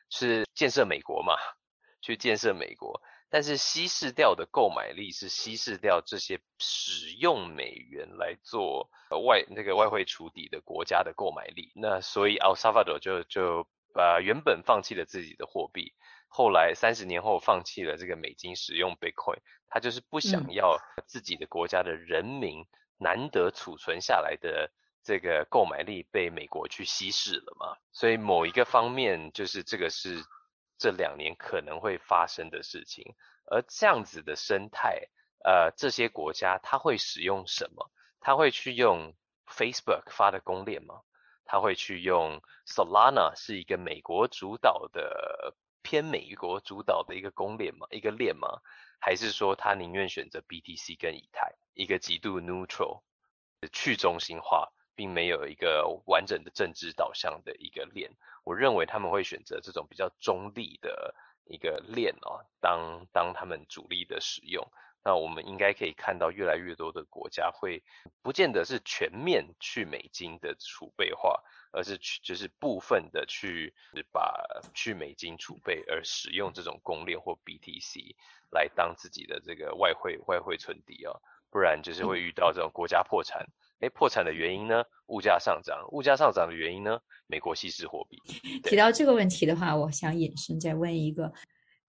[0.10, 1.34] 是建设美国嘛，
[2.02, 3.02] 去建设美国。
[3.32, 8.90] 但是稀释掉的购买力是稀释掉这些使用美元来做
[9.24, 11.72] 外那个外汇储底的国家的购买力。
[11.76, 15.94] 那所以 El Salvador 就就把原本放弃了自己的货币，
[16.30, 22.66] 后来三十年后放弃了这个美金使用 Bitcoin，他就是不想要自己的国家的人民
[22.98, 24.72] 难得储存下来的
[25.04, 27.76] 这个购买力被美国去稀释了嘛。
[27.92, 30.24] 所以某一个方面就是这个是。
[30.82, 33.14] 这两年可能会发生的事情，
[33.48, 35.10] 而这样子的生态，
[35.44, 37.92] 呃，这些国家他会使用什么？
[38.22, 39.14] 他会去用
[39.46, 41.02] Facebook 发的公链吗？
[41.44, 47.88] 他会去用 Solana 是一个美国主导的偏美国主导的一个公链嘛？
[47.92, 48.62] 一个链嘛？
[49.00, 53.04] 还是说他宁愿选择 BTC 跟以太，一个极度 neutral
[53.72, 54.70] 去中心化？
[54.96, 58.12] 并没有一个完整的政治导向的一个链，
[58.44, 61.16] 我认为他们会选择这种比较中立的
[61.46, 64.70] 一个链哦，当当他们主力的使用。
[65.04, 67.82] 那我们应该可以看到越来越多的国家会，
[68.22, 71.42] 不见得是全面去美金的储备化，
[71.72, 73.74] 而是去就是部分的去
[74.12, 74.44] 把
[74.74, 78.16] 去美金储备而使用这种公链或 BTC
[78.52, 81.14] 来当自己的这个外汇外汇存底啊，
[81.50, 83.48] 不然就是会遇到这种国家破产。
[83.80, 84.84] 哎，破产的原因呢？
[85.08, 85.88] 物价上涨。
[85.92, 87.00] 物价上涨的原因呢？
[87.28, 88.18] 美国稀释货币。
[88.64, 91.32] 提到这个问题的话，我想引申再问一个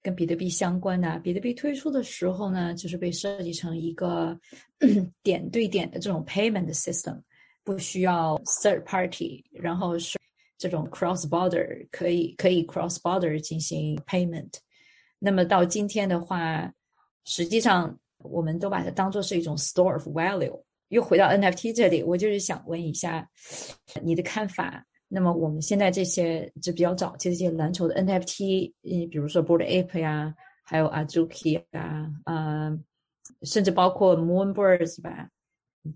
[0.02, 1.18] 跟比特币相关的。
[1.20, 4.38] 比特币推出的时候呢，就是被设计成一个
[5.22, 7.20] 点对点的这种 payment system，
[7.64, 10.18] 不需要 third party，然后是
[10.58, 14.52] 这种 cross border 可以可以 cross border 进行 payment。
[15.18, 16.72] 那么到今天的话，
[17.24, 20.62] 实际上我们都把它当做是一种 store of value。
[20.88, 23.28] 又回到 NFT 这里，我就是想问一下
[24.02, 24.84] 你的看法。
[25.12, 30.32] 那么我们现在这些就比较早期的这些蓝筹的 NFT，嗯，比如说 Boardape 呀，
[30.62, 32.84] 还有 Azuki 啊，嗯，
[33.42, 35.28] 甚至包括 Moonbirds 吧，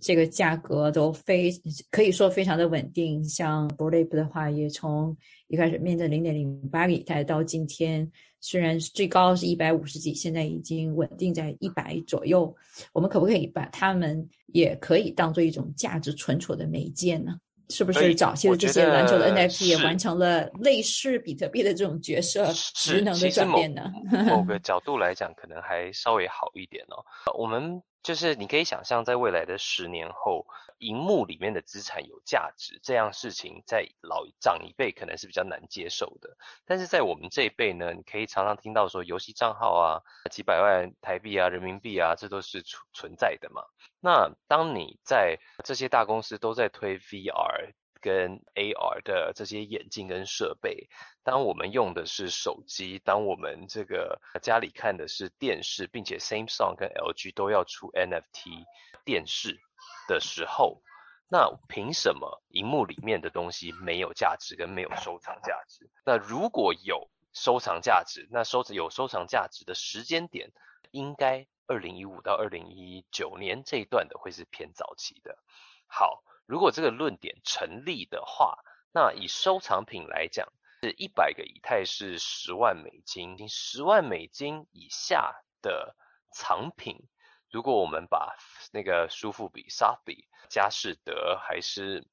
[0.01, 1.53] 这个价格都非
[1.93, 3.23] 可以说非常的稳定。
[3.23, 8.11] 像 Boardape 的话，也从一开始面对零点零八个以太，到今天。
[8.41, 12.55] 虽然最高是一百五十几，现在已经稳定在一百左右。
[12.93, 17.39] 我们可不可以把它们也可以当做一种价值存储的媒介呢？
[17.71, 23.91] 是不是早期的这些篮球的 NFT 也完成了类似比特币的这种角色职能的转变呢？
[24.27, 27.05] 某个 角度来讲，可能还稍微好一点哦。
[27.37, 30.47] 我们就是你可以想象，在未来的十年后，
[30.79, 36.37] 荧幕里面的资产有价值，这样事情在老长一辈可能是比较难接受的。
[36.67, 43.63] 但是在我们这一辈呢，你可以常常听到说，游戏账号啊，几百万台币啊、人民币啊，这都是存存在的嘛。
[44.01, 47.73] 那当你在这些大公司都在推 VR。
[48.05, 50.91] 跟 AR 的这些眼镜跟设备，
[51.23, 58.67] 当我们用的是手机，当我们这个家里看的是电视，并且 Samsung 跟 LG 都要出 NFT
[59.07, 59.59] 电视
[60.07, 60.83] 的时候，
[61.31, 65.89] 那凭什么荧幕里面的东西没有价值跟没有收藏价值？
[66.05, 70.53] 那如果有收藏价值，那收有收藏价值的时间点，
[70.91, 75.39] 应该二零一五到二零一九年这一段的会是偏早期的。
[75.87, 76.23] 好。
[76.47, 78.59] 如果这个论点成立的话，
[78.93, 85.97] 那以收藏品来讲，是一百个以太是十万美金，十万美金以下的
[86.31, 87.09] 藏品，
[87.51, 88.37] 如果我们把
[88.73, 92.07] 那个舒富比、沙比、佳士得，还是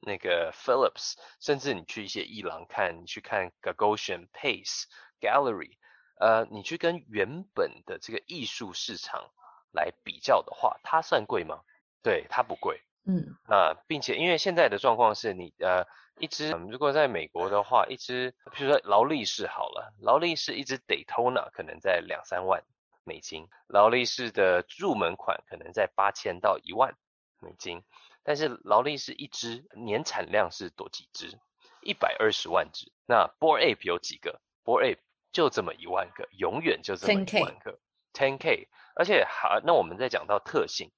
[0.00, 4.84] 那个 Philips，甚至你去一些艺廊看，你去看 Gagosian、Pace、
[5.20, 5.76] Gallery，
[6.20, 9.30] 呃，你去跟原本的这个艺术市场
[9.72, 11.62] 来比较的话，它算贵吗？
[12.02, 12.80] 对，它不贵。
[13.04, 15.84] 嗯，那并且因为现在的状况是你呃
[16.18, 22.62] 一只如果在美国的话，一只比如说劳力士好了，劳力士一只 Daytona 可能在两三万
[23.04, 26.94] 美金，劳力士的入门款可能在八千到一万
[27.40, 27.82] 美金，
[28.22, 31.38] 但是劳力士一只年产量是多几只？
[31.80, 32.92] 一百二十万只。
[33.06, 35.00] 那 Boar Ape 有几个？Boar Ape
[35.32, 37.80] 就这么一万个，永远就这么一万个
[38.12, 38.68] ，ten K。
[38.94, 40.92] 而且好，那我们再讲到特性。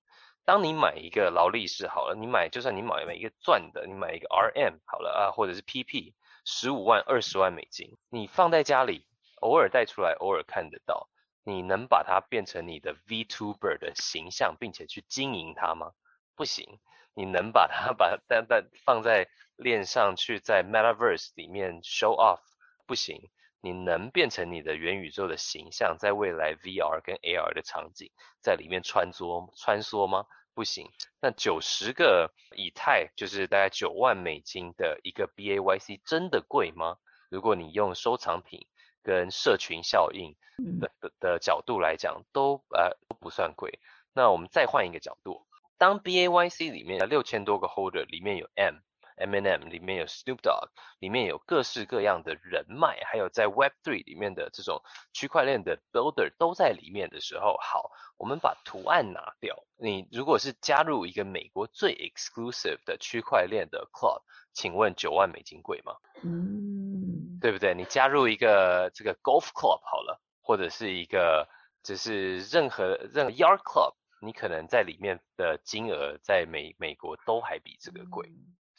[0.45, 6.14] 当你买一个劳力士好了，你买就算你买买一个钻的，你买一个 RM 好了啊，或者是 PP，
[6.45, 9.07] 十五万、二十万美金，你放在家里，
[9.40, 11.09] 偶尔带出来，偶尔看得到，
[11.45, 15.92] 你能把它变成你的 VTuber 的形象，并且去经营它吗？
[16.36, 16.78] 不行。
[17.16, 22.40] 你能把它 把但但放在链上去，在 Metaverse 里面 show off？
[22.86, 23.30] 不行。
[23.65, 28.11] 你能变成你的元宇宙的形象，在未来 VR 跟 AR 的场景
[28.43, 30.27] 在里面穿梭穿梭吗？
[30.53, 30.91] 不行。
[31.23, 36.99] 那九十个以太就是大概九万美金的一个 BAYC，真的贵吗？
[37.31, 38.67] 如果你用收藏品
[39.03, 40.37] 跟社群效应
[40.79, 43.81] 的的的角度来讲，都呃都不算贵。
[44.12, 45.47] 那我们再换一个角度，
[45.79, 48.75] 当 BAYC 里面六千多个 holder 里面有 M。
[49.17, 59.65] M&M 里面有 Snoop Dogg，里面有各式各样的人脉，还有在 Web3 里面的这种区块链的 Builder 都在里面的时候，好，我们把图案拿掉。
[59.77, 65.95] 你如果是加入一个美国最 exclusive 的区块链的 Club，请问九万美金贵吗？
[66.23, 67.75] 嗯，对不对？
[67.75, 71.49] 你加入一个这个 Golf Club 好了，或者是一个
[71.83, 78.29] 就是任何任何 Yard Club，你可能在里面的金额在美美国都还比这个贵。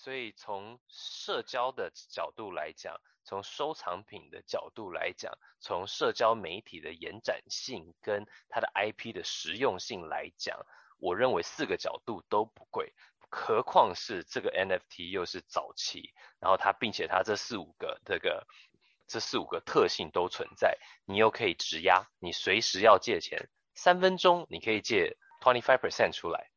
[0.05, 10.63] 所以从社交的角度来讲，从收藏品的角度来讲，从社交媒体的延展性跟它的 IP 的实用性来讲，
[10.99, 12.93] 我认为四个角度都不贵。
[13.31, 18.45] 何况是这个 NFT 又是早期，然后它并且它这四五个这个
[19.07, 26.51] 这四五个特性都存在，你又可以质押，你随时要借钱，三分钟你可以借 twenty five percent 出来。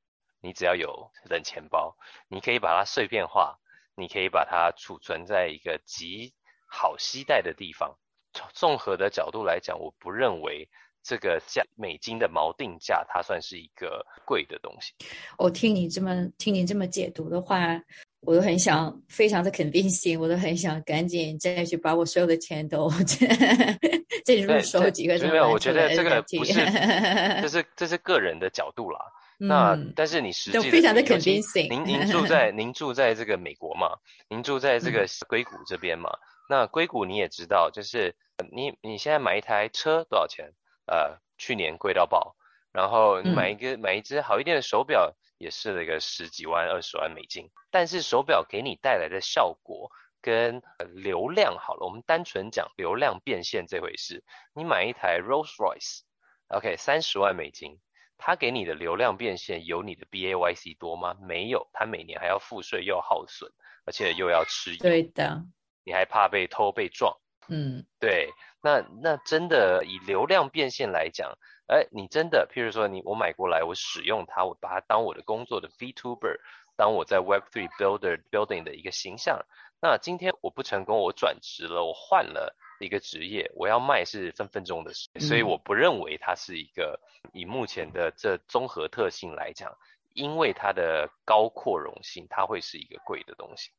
[0.49, 1.95] 你只要有冷钱包，
[2.27, 3.59] 你可以把它碎片化，
[3.95, 6.33] 你可以把它储存在一个极
[6.67, 7.95] 好携带的地方。
[8.33, 10.67] 从综合的角度来讲，我不认为
[11.03, 14.95] 这个价美金的锚定价它算是一个贵的东西。
[15.37, 17.79] 我听你这么听你这么解读的话，
[18.21, 22.89] 我都很想非常的肯定性，我都很想赶紧再去把我所有的钱都
[24.25, 25.19] 再入手几个。
[25.29, 26.55] 没有，我觉得这个不是，
[27.43, 28.99] 这是这是个人的角度啦。
[29.39, 31.69] 那但是你实际非常的肯定性。
[31.71, 33.97] 您您住在您住在这个美国嘛？
[34.29, 36.11] 您住在这个硅谷这边嘛？
[36.51, 38.17] 那硅谷你也知道，就是
[38.51, 40.53] 你你现在买一台车多少钱？
[40.87, 42.35] 呃，去年贵到爆。
[42.73, 47.49] 然后你买一个买一只好一点的手表，也是那个十几万、二十万美金。
[47.71, 49.91] 但是手表给你带来的效果
[50.21, 50.63] 跟
[50.95, 54.23] 流量好了，我们单纯讲流量变现这回事。
[54.53, 57.79] 你买一台 Rolls Royce，OK，三十万美金。
[58.19, 61.17] 它给你的流量变现有你的 BAYC 多吗？
[61.23, 63.51] 没有，他每年还要付税，又耗损，
[63.87, 64.79] 而且又要吃 油。
[64.79, 65.45] 对的，
[65.85, 67.17] 你还怕被偷被撞？
[67.49, 68.29] 嗯，对。
[68.61, 71.39] 那那真的以流量变现来讲，
[71.69, 76.41] 哎，你真的，譬如说你我买过来，我使用它，我把它当我的工作的 VTuber，
[76.77, 79.47] 当我在 Web3 Builder Building 的一个形象。
[79.81, 86.99] 那今天我不成功，我转职了，我换了一个职业，我要卖是分分钟的事，所以我不认为它是一个
[87.33, 89.73] 以目前的这综合特性来讲，
[90.15, 93.71] 因为它的高扩容性，它会是一个贵的东西。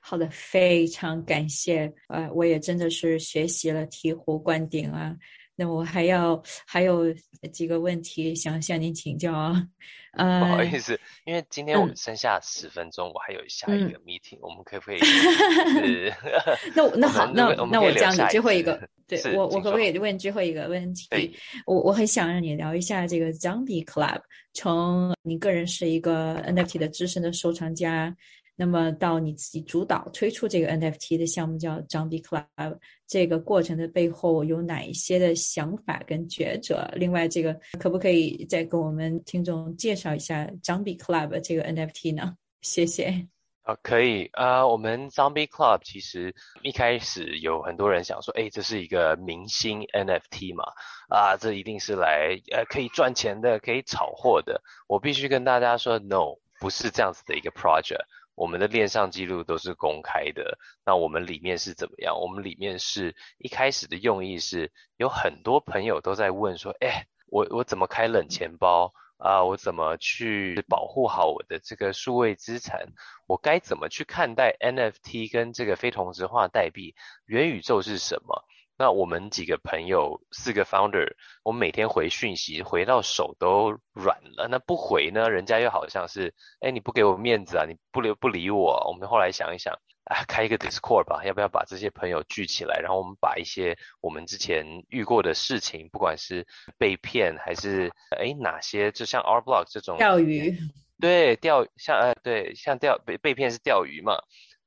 [0.00, 5.14] 好的，非常感谢，呃，我也真的是学习了醍醐灌顶啊。
[5.56, 7.12] 那我还要还有
[7.52, 9.66] 几个问题想向您请教啊。
[10.12, 14.98] 呃，不好意思，因为今天我们剩下十分钟，我还有下一个 meeting，我们可不可以？
[16.74, 21.36] 那那好，那那我这样子最后一个，对我我可不可以问最后一个问题？
[21.66, 24.22] 我我很想让你聊一下这个 Zombie Club，
[24.54, 28.16] 从你个人是一个 NFT 的资深的收藏家，
[28.56, 36.90] 那么到你自己主导推出这个 NFT 的项目叫 Zombie Club，这个过程的背后有哪一些的想法跟抉择？
[36.94, 42.34] 另外，这个可不可以再跟我们听众介绍一下 Zombie Club 这个 NFT 呢？
[42.62, 43.28] 谢谢。
[43.62, 50.64] 啊，可以啊、我们 Zombie Club 其实一开始有很多人想说，哎，这是一个明星 NFT 嘛，
[51.08, 54.62] 啊，这一定是来呃可以赚钱的，可以炒货的。
[54.86, 58.04] 我必须跟大家说，no，不是这样子的一个 project。
[58.36, 62.20] 我们的链上记录都是公开的，那我们里面是怎么样？
[62.20, 69.42] 我们里面是一开始的用意是有很多朋友都在问说，哎，我我怎么开冷钱包啊？
[69.42, 72.92] 我怎么去保护好我的这个数位资产？
[73.26, 76.94] 我该怎么去看待 NFT 跟这个非同质化代币？
[77.24, 78.44] 元宇宙是什么？
[78.78, 84.48] 那我们几个朋友，四个 founder，我们每天回讯息，回到手都软了。
[84.50, 88.86] 那不回呢，人家又好像是，哎，你不给我面子啊，你不留不理我。
[88.86, 89.72] 我们后来想一想，
[90.04, 96.46] 啊，开一个 Discord 吧，要不要把这些朋友聚起来，然后我们把一些我们之前遇过的事情，不管是
[96.76, 100.54] 被骗还是哎哪些，就像 R Block 这种钓鱼，
[101.00, 104.18] 对，钓像呃对，像钓被被骗是钓鱼嘛，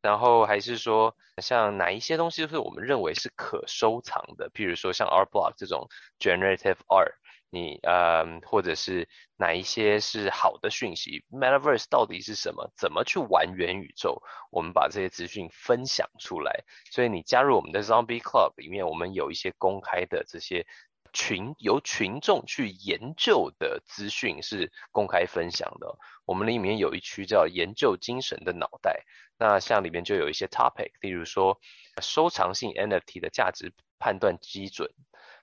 [0.01, 5.87] 然后还是说像哪一些东西是我们认为是可收藏的，譬如说像 Art Block 这种
[6.19, 7.13] generative art，
[7.49, 9.07] 你呃或者是
[9.37, 14.21] 哪一些是好的讯息，Metaverse 到底是什么，怎么去玩元宇宙，
[14.51, 20.65] 我们把这些资讯分享出来，所以你加入我们的 Zombie Club 里面，我们有一些公开的这些。
[21.13, 25.97] 群由群众去研究的资讯是公开分享的。
[26.25, 29.03] 我们里面有一区叫研究精神的脑袋，
[29.37, 31.59] 那像里面就有一些 topic，例如说
[32.01, 34.89] 收藏性 NFT 的价值判断基准，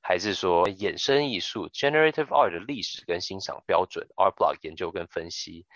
[0.02, 5.66] 还是说衍生艺术 generative art 的历史跟欣赏标准，Art Block 研究跟分析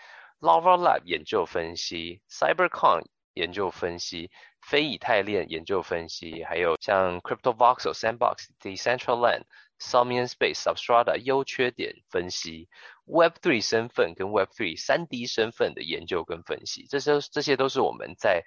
[0.41, 4.31] ，Lava Lab 研究分析，CyberCon 研究分析。
[4.63, 9.45] 非以太链研究分析，还有像 Crypto Voxel、Sandbox、Decentraland、
[9.81, 12.69] Somian Space、Substrata 优缺点分析
[13.07, 18.45] ，Web3 身份跟 Web3 三 D 身份的研究跟分析，这些这些都是我们在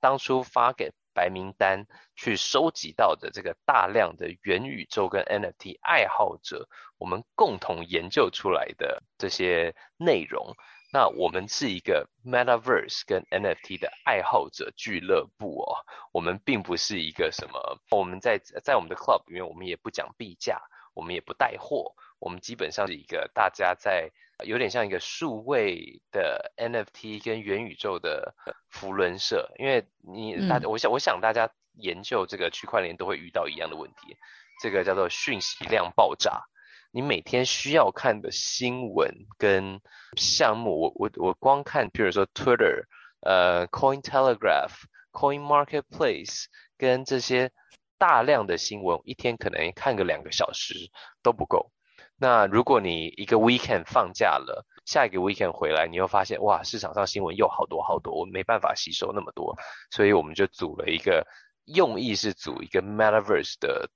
[0.00, 1.86] 当初发给白名单
[2.16, 10.56] 去收集到的这个大量的元宇宙跟 NFT 爱好者，我们共同研究出来的这些内容。
[10.92, 20.60] 那我们是一个 Metaverse 跟 NFT 的爱好者俱乐部哦，我们并不是一个什么，我们在在我们的 club 里面，我们也不讲币价，
[20.92, 24.10] 我们也不带货，我们基本上是一个大家在
[24.44, 28.34] 有点像一个数位的 NFT 跟元宇宙的
[28.68, 34.16] 福伦社，因为你大家，我想我想大家研究这个区块链都会遇到一样的问题，
[34.60, 36.48] 这个叫做讯息量爆炸。
[36.92, 39.80] 你每天需要看的新闻跟
[40.16, 42.84] 项目，我我我光看，比如说 Twitter、
[43.20, 44.72] 呃 Coin Telegraph、
[45.12, 46.46] Coin Marketplace
[46.76, 47.52] 跟这些
[47.96, 50.90] 大量的新闻，一天可能看个两个小时
[51.22, 51.70] 都不够。
[52.16, 59.56] 那如果你一个 weekend 放假了，下一个 weekend 回来，你又发现哇，市场上新闻又好多好多，我没办法吸收那么多，
[59.90, 61.24] 所以我们就组了一个，
[61.66, 63.88] 用意是组一个 Metaverse 的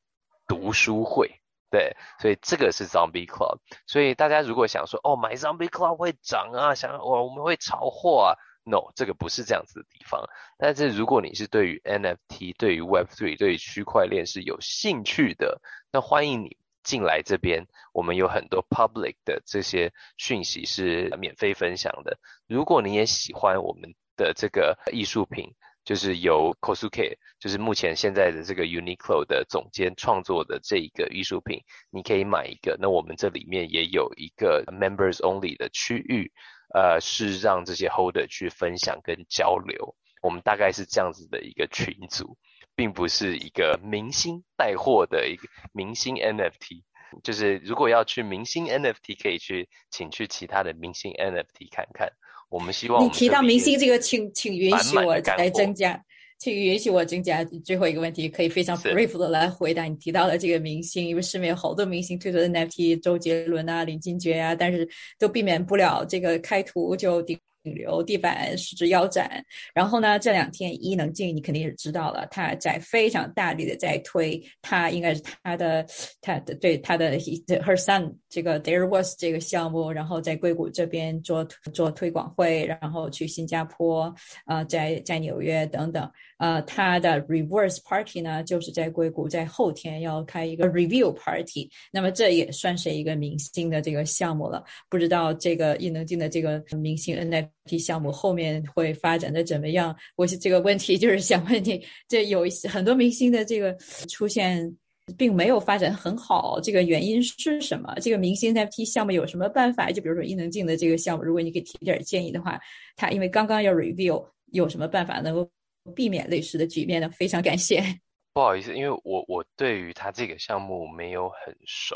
[0.46, 1.40] 读书会。
[1.74, 3.58] 对，所以这个是 Zombie Club。
[3.84, 10.24] 所以大家如果想说，哦，买 Zombie Club 会涨啊，想我我们会炒货啊，No，这个不是这样子的地方。
[10.56, 15.60] 但是如果你是对于 NFT、对于 Web3、对于区块链是有兴趣的，
[15.90, 17.66] 那欢迎你进来这边。
[17.92, 22.16] 我们有很多 public 的这些讯息是免费分享的。
[22.46, 25.52] 如果你也喜欢我们的这个艺术品，
[25.84, 32.76] 就是由 Kosuke，就是目前现在的这个 Uniqlo 的总监创作的这一个艺术品，你可以买一个。
[32.80, 36.32] 那我们这里面也有一个 Members Only 的区域，
[36.74, 39.94] 呃，是让这些 Holder 去分享跟交流。
[40.22, 42.38] 我们大概是这样子的一个群组，
[42.74, 46.82] 并不是一个明星带货的一个明星 NFT。
[47.22, 52.10] 就是如果要去明星 NFT，可以去请去其他的明星 NFT 看看。
[52.50, 56.00] 我们希望你提到明星这个，请请允许我来增加，
[56.38, 64.88] 请允许我增加最后一个问题，可以非常 brief 的来回答你提到的这个明星，因为市面有好多明星推出的 NFT，周杰伦啊、林俊杰啊，但是
[65.18, 67.38] 都避免不了这个开图就顶。
[67.64, 69.42] 顶流地板失之腰斩，
[69.74, 70.18] 然后呢？
[70.18, 75.84] 这两天伊能静你肯定也知道了，他在非常大力的在推，他应该是他的
[76.20, 81.42] 他的对他的 her son 这个 there was 这个项目，然后在硅谷这边做
[81.72, 84.14] 做推广会，然后去新加坡
[84.44, 86.08] 啊，在在纽约等等。
[86.38, 91.70] 呃，他的 reverse party 呢，就是在硅谷，在后天要开一个 review party。
[91.90, 94.62] 那么这也算是一个明星的这个项目了。
[94.90, 99.96] 不知道这个伊能静的这个明星 N F T 项目后面会发展的怎么样？
[100.16, 103.74] 我是这个问题就是想问你，这有很多明星的这个
[104.08, 104.76] 出现，
[105.16, 107.94] 并没有发展很好，这个原因是什么？
[108.00, 109.90] 这个明星 NFT 项目有什么办法？
[109.90, 112.60] 就比如说伊能静的这个项目，如果你给提点建议的话，
[112.96, 115.48] 他因为刚刚要 review，有什么办法能够？
[115.94, 117.10] 避免类似的局面呢？
[117.10, 117.84] 非常感谢。
[118.32, 121.94] 不好意思，因为我我对于他这个项目没有很熟。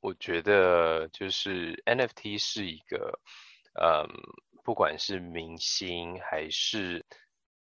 [0.00, 3.18] 我觉得就是 NFT 是一个，
[3.82, 4.06] 嗯，
[4.68, 7.02] 不管是明星还是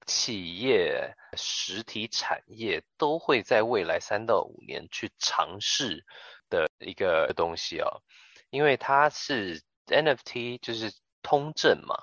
[0.07, 6.07] 企业、实体产业，都会在未来三到五年去尝试
[6.49, 8.05] 的一个东西哦。
[8.51, 10.93] 因为它是 NFT，就是
[11.23, 11.97] 通证嘛。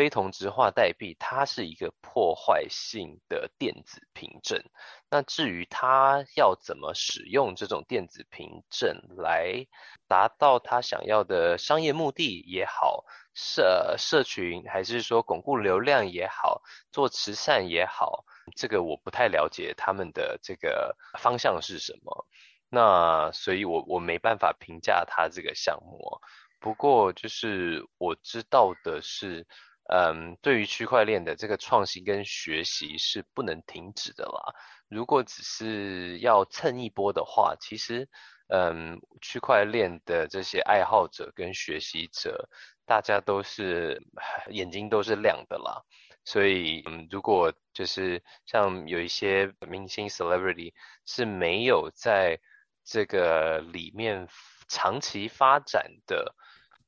[0.00, 4.64] 非同质化代币，它是一个破坏性的电子凭证。
[5.10, 9.66] 那至于它要怎么使用这种电子凭证来
[10.08, 13.04] 达到他想要的商业目的也好，
[13.34, 18.24] 社社群还是说巩固流量也好，做慈善也好，
[18.56, 22.26] 这个我不太了解他们的这个方向是什么。
[22.70, 26.22] 那所以我我没办法评价他这个项目。
[26.58, 29.46] 不过就是我知道的是。
[29.92, 34.54] 嗯，对于区块链的这个创新跟学习是不能停止的啦。
[34.88, 38.08] 如果只是要蹭一波的话，其实，
[38.48, 42.48] 嗯，区块链的这些爱好者跟学习者，
[42.86, 44.00] 大家都是
[44.50, 45.82] 眼睛都是亮的啦。
[46.24, 50.72] 所以，嗯，如果就是像有一些明星 celebrity
[51.04, 52.38] 是没有在
[52.84, 54.28] 这个里面
[54.68, 56.36] 长期发展的。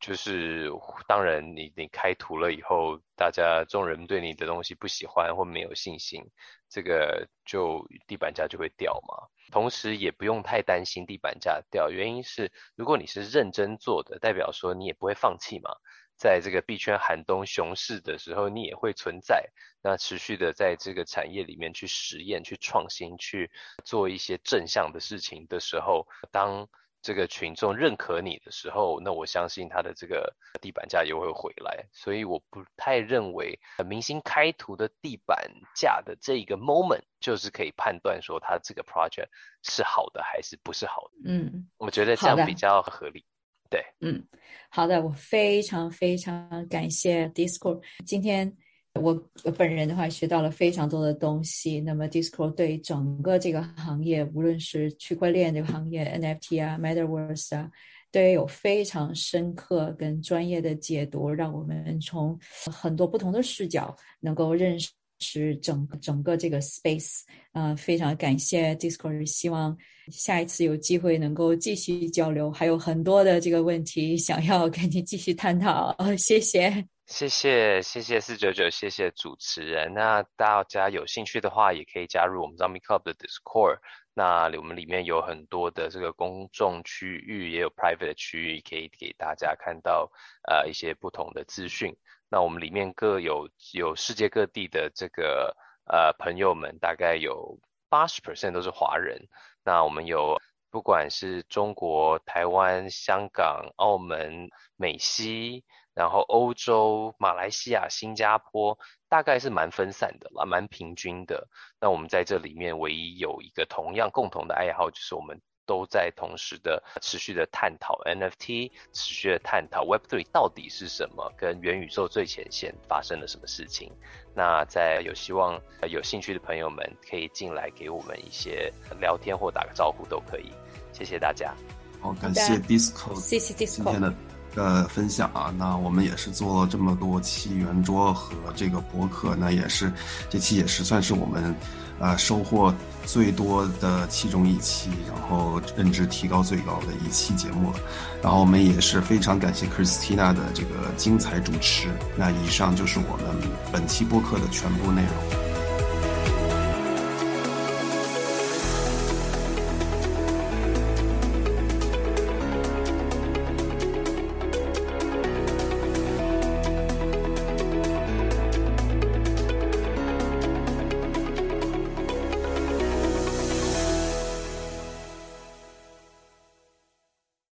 [0.02, 0.68] 就是
[1.06, 6.28] 当然，你你开图了以后，大家众人对你的东西不喜欢或没有信心，
[6.68, 9.28] 这个就地板价就会掉嘛。
[9.52, 15.70] 同时也不用太担心地板价掉，原因是如果你是认真做的，代表说你也不会放弃嘛。
[16.16, 19.50] 在这个币圈寒冬熊市的时候，你也会存在，
[19.84, 23.52] 那持续的在这个产业里面去实验、去创新、去
[23.84, 26.68] 做一些正向的事情的时候，当。
[27.02, 39.28] 这个群众认可你的时候，那我相信他的这个地板价又会回来，所以我不太认为明星开图的地板价的这一个 moment 就是可以判断说他这个 project
[39.62, 41.30] 是好的还是不是好的。
[41.32, 43.24] 嗯，我觉得这样比较合理。
[43.68, 44.22] 对，嗯，
[44.70, 48.56] 好的，我非常非常感谢 Discord 今天。
[49.00, 49.14] 我
[49.56, 51.80] 本人的话学到了非常多的东西。
[51.80, 57.70] 那么，Discord 对整个这个行业，无论是区块链这个行业、NFT 啊、Metaverse 啊，
[58.10, 62.38] 都有非常深刻跟专业的解读，让我们从
[62.70, 64.78] 很多不同的视角能够认
[65.18, 67.22] 识整整个这个 space。
[67.52, 69.76] 啊，非常感谢 Discord，希望
[70.10, 75.96] 下一次有机会能够继续交流，还有很多的这个问题想要跟你继续探讨。
[76.16, 76.91] 谢谢。
[77.06, 79.92] 谢谢谢谢四九九，谢谢主持人。
[79.92, 83.78] 那大家有兴趣的话，也可以加入我们 Zombie Club 的 Discord。
[84.14, 90.10] 那我们里面有很多的这个公众区域，也有 private 的区域，可以给大家看到
[90.48, 91.94] 呃一些不同的资讯。
[92.30, 95.54] 那我们里面各有有世界各地的这个
[95.84, 97.58] 呃朋友们，大概有
[97.90, 99.28] 八十 percent 都是华人。
[99.64, 105.64] 那我们有不管是中国、台湾、香港、澳门、美西。
[105.94, 108.78] 然后欧洲、马来西亚、新加坡
[109.08, 111.46] 大概是蛮分散的啦，蛮平均的。
[111.80, 123.92] 那我们在这里面唯一有一个同样共同的爱好，就是我们都在同时的持续的探讨 NFT，持续的探讨 Web3 到底是什么，跟元宇宙最前线发生了什么事情。
[124.34, 130.52] 那在有希望、有兴趣的朋友们可以进来给我们一些聊天或打个招呼都可以。
[130.92, 131.54] 谢谢大家。
[132.00, 134.31] 好，感谢 Disco，谢谢 Disco 今天的。
[134.54, 139.92] 的，分享啊，那我们也是做了这么多期圆桌和这个博客，那也是
[140.28, 141.54] 这期也是算是我们，
[141.98, 142.72] 呃，收获
[143.04, 147.78] 最多的其中一期，然后认知提高最高的一期节目了。
[148.22, 151.88] 然后我们也是非常感谢 Christina 的这个精彩主持。
[152.16, 153.36] 那以上就是我们
[153.72, 155.71] 本期播客的全部内容。